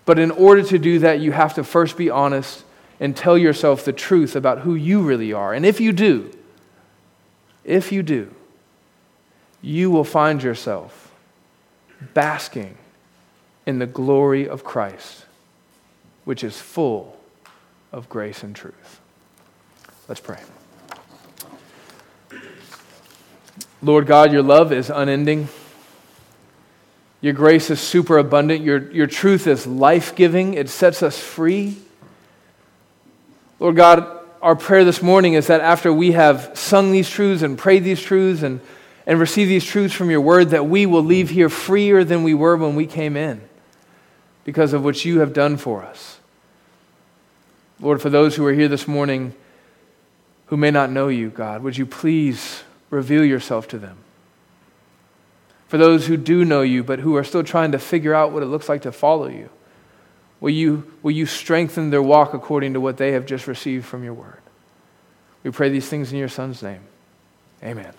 [0.08, 2.64] But in order to do that, you have to first be honest
[2.98, 5.52] and tell yourself the truth about who you really are.
[5.52, 6.30] And if you do,
[7.62, 8.34] if you do,
[9.60, 11.12] you will find yourself
[12.14, 12.78] basking
[13.66, 15.26] in the glory of Christ,
[16.24, 17.20] which is full
[17.92, 19.00] of grace and truth.
[20.08, 20.40] Let's pray.
[23.82, 25.48] Lord God, your love is unending.
[27.20, 28.62] Your grace is super abundant.
[28.62, 31.76] Your, your truth is life giving, it sets us free.
[33.58, 34.06] Lord God,
[34.40, 38.00] our prayer this morning is that after we have sung these truths and prayed these
[38.00, 38.60] truths and,
[39.04, 42.34] and received these truths from your word, that we will leave here freer than we
[42.34, 43.40] were when we came in
[44.44, 46.20] because of what you have done for us.
[47.80, 49.34] Lord, for those who are here this morning
[50.46, 53.98] who may not know you, God, would you please reveal yourself to them?
[55.68, 58.42] For those who do know you, but who are still trying to figure out what
[58.42, 59.50] it looks like to follow you?
[60.40, 64.02] Will you, will you strengthen their walk according to what they have just received from
[64.02, 64.40] your word?
[65.42, 66.80] We pray these things in your Son's name.
[67.62, 67.92] Amen.